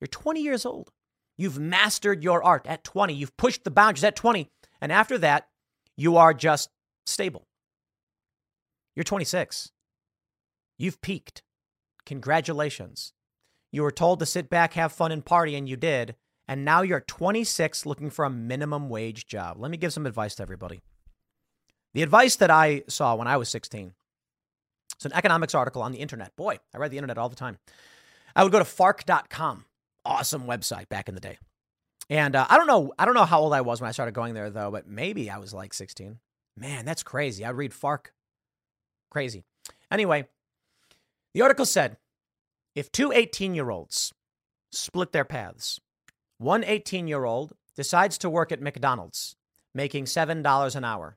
[0.00, 0.90] You're 20 years old.
[1.36, 3.14] You've mastered your art at 20.
[3.14, 4.48] You've pushed the boundaries at 20.
[4.80, 5.48] And after that,
[5.96, 6.70] you are just
[7.06, 7.47] stable.
[8.98, 9.70] You're 26.
[10.76, 11.44] You've peaked.
[12.04, 13.12] Congratulations.
[13.70, 16.16] You were told to sit back, have fun, and party, and you did.
[16.48, 19.56] And now you're 26 looking for a minimum wage job.
[19.60, 20.80] Let me give some advice to everybody.
[21.94, 23.92] The advice that I saw when I was 16
[24.96, 26.34] it's an economics article on the internet.
[26.34, 27.58] Boy, I read the internet all the time.
[28.34, 29.64] I would go to fark.com.
[30.04, 31.38] Awesome website back in the day.
[32.10, 34.16] And uh, I don't know, I don't know how old I was when I started
[34.16, 36.18] going there though, but maybe I was like 16.
[36.56, 37.44] Man, that's crazy.
[37.44, 38.12] I'd read Fark.
[39.10, 39.44] Crazy.
[39.90, 40.28] Anyway,
[41.34, 41.96] the article said
[42.74, 44.12] if two 18 year olds
[44.70, 45.80] split their paths,
[46.38, 49.36] one 18 year old decides to work at McDonald's,
[49.74, 51.16] making $7 an hour.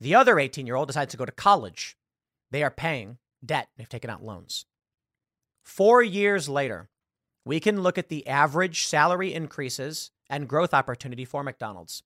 [0.00, 1.96] The other 18 year old decides to go to college.
[2.50, 4.66] They are paying debt, they've taken out loans.
[5.64, 6.88] Four years later,
[7.44, 12.02] we can look at the average salary increases and growth opportunity for McDonald's.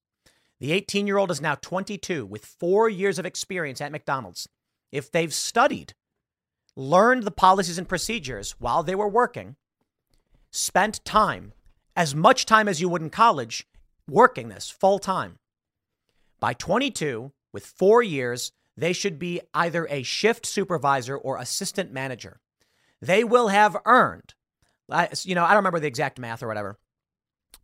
[0.61, 4.49] The 18 year old is now 22 with four years of experience at McDonald's.
[4.93, 5.95] If they've studied
[6.77, 9.57] learned the policies and procedures while they were working,
[10.51, 11.53] spent time,
[11.97, 13.67] as much time as you would in college,
[14.09, 15.39] working this full time.
[16.39, 22.41] By 22, with four years, they should be either a shift supervisor or assistant manager.
[23.03, 24.35] They will have earned,
[25.25, 26.79] you know, I don't remember the exact math or whatever,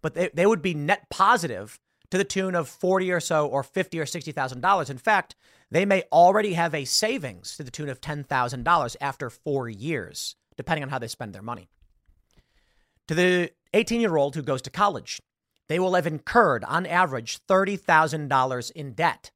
[0.02, 1.80] but they, they would be net positive
[2.10, 4.90] to the tune of 40 or so or 50 or 60,000 dollars.
[4.90, 5.36] In fact,
[5.70, 10.84] they may already have a savings to the tune of $10,000 after 4 years, depending
[10.84, 11.68] on how they spend their money.
[13.08, 15.20] To the 18-year-old who goes to college,
[15.68, 19.30] they will have incurred on average $30,000 in debt,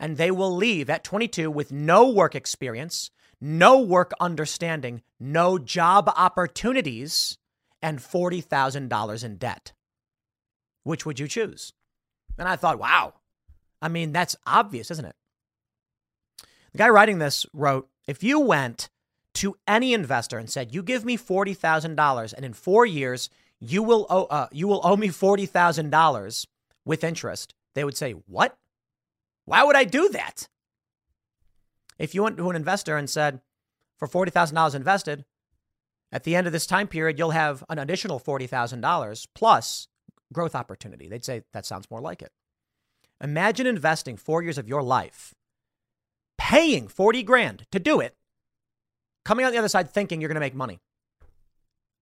[0.00, 6.10] and they will leave at 22 with no work experience, no work understanding, no job
[6.16, 7.38] opportunities,
[7.82, 9.72] and $40,000 in debt.
[10.82, 11.72] Which would you choose?
[12.38, 13.14] And I thought, wow.
[13.82, 15.16] I mean, that's obvious, isn't it?
[16.76, 18.90] The guy writing this wrote If you went
[19.36, 24.06] to any investor and said, You give me $40,000 and in four years, you will
[24.10, 26.46] owe, uh, you will owe me $40,000
[26.84, 28.58] with interest, they would say, What?
[29.46, 30.48] Why would I do that?
[31.98, 33.40] If you went to an investor and said,
[33.96, 35.24] For $40,000 invested,
[36.12, 39.88] at the end of this time period, you'll have an additional $40,000 plus
[40.30, 41.08] growth opportunity.
[41.08, 42.32] They'd say, That sounds more like it.
[43.24, 45.32] Imagine investing four years of your life,
[46.46, 48.14] paying 40 grand to do it,
[49.24, 50.78] coming out the other side thinking you're going to make money.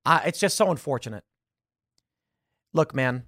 [0.04, 1.24] Uh, it's just so unfortunate.
[2.74, 3.24] Look, man,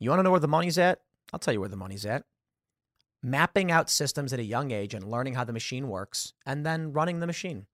[0.00, 0.98] you want to know where the money's at?
[1.32, 2.24] I'll tell you where the money's at.
[3.22, 6.92] Mapping out systems at a young age and learning how the machine works and then
[6.92, 7.66] running the machine.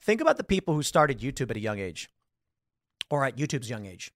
[0.00, 2.10] Think about the people who started YouTube at a young age
[3.10, 4.10] or at YouTube's young age.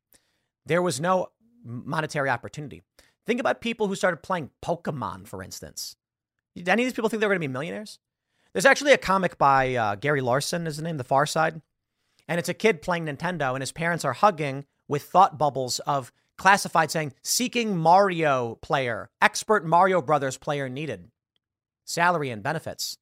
[0.66, 1.28] There was no
[1.64, 2.82] monetary opportunity.
[3.24, 5.94] Think about people who started playing Pokemon, for instance.
[6.54, 7.98] Did any of these people think they were going to be millionaires?
[8.52, 11.62] There's actually a comic by uh, Gary Larson, is the name, The Far Side.
[12.28, 16.12] And it's a kid playing Nintendo, and his parents are hugging with thought bubbles of
[16.36, 21.10] classified saying, seeking Mario player, expert Mario Brothers player needed,
[21.84, 22.98] salary and benefits.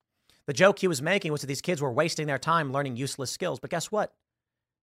[0.46, 3.30] The joke he was making was that these kids were wasting their time learning useless
[3.30, 3.60] skills.
[3.60, 4.12] But guess what?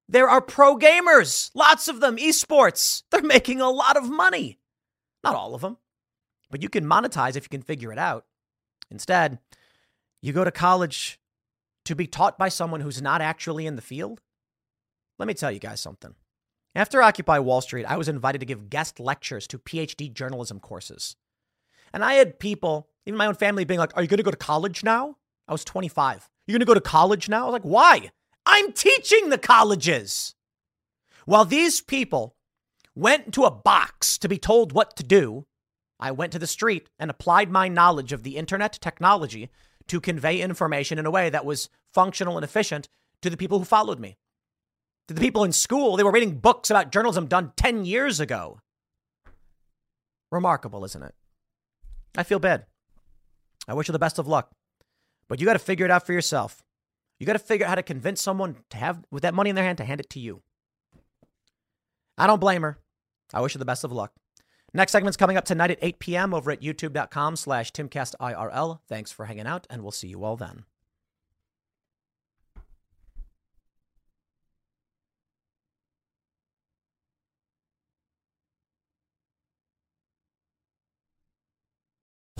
[0.10, 3.04] There are pro gamers, lots of them, esports.
[3.12, 4.60] They're making a lot of money.
[5.24, 5.78] Not all of them,
[6.50, 8.26] but you can monetize if you can figure it out.
[8.92, 9.40] Instead,
[10.22, 11.20] you go to college
[11.86, 14.22] to be taught by someone who's not actually in the field.
[15.20, 16.16] Let me tell you guys something.
[16.76, 21.16] After Occupy Wall Street, I was invited to give guest lectures to PhD journalism courses.
[21.94, 24.32] And I had people, even my own family, being like, Are you going to go
[24.32, 25.18] to college now?
[25.48, 26.30] I was 25.
[26.46, 27.44] You're going to go to college now?
[27.44, 28.12] I was like, Why?
[28.46, 30.36] I'm teaching the colleges.
[31.26, 32.36] While these people
[32.96, 35.46] went into a box to be told what to do,
[36.00, 39.50] I went to the street and applied my knowledge of the internet technology
[39.88, 42.88] to convey information in a way that was functional and efficient
[43.22, 44.18] to the people who followed me.
[45.08, 48.60] To the people in school, they were reading books about journalism done 10 years ago.
[50.32, 51.16] Remarkable, isn't it?
[52.18, 52.66] I feel bad.
[53.68, 54.52] I wish you the best of luck.
[55.30, 56.64] But you got to figure it out for yourself.
[57.20, 59.56] You got to figure out how to convince someone to have, with that money in
[59.56, 60.42] their hand, to hand it to you.
[62.18, 62.78] I don't blame her.
[63.34, 64.14] I wish her the best of luck.
[64.74, 66.34] Next segment's coming up tonight at 8 p.m.
[66.34, 68.80] over at youtube.com slash timcastirl.
[68.88, 70.66] Thanks for hanging out, and we'll see you all then.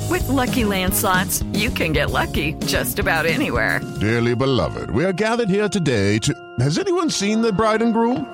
[0.10, 3.82] With Lucky Land slots, you can get lucky just about anywhere.
[4.00, 6.34] Dearly beloved, we are gathered here today to.
[6.60, 8.34] Has anyone seen the bride and groom?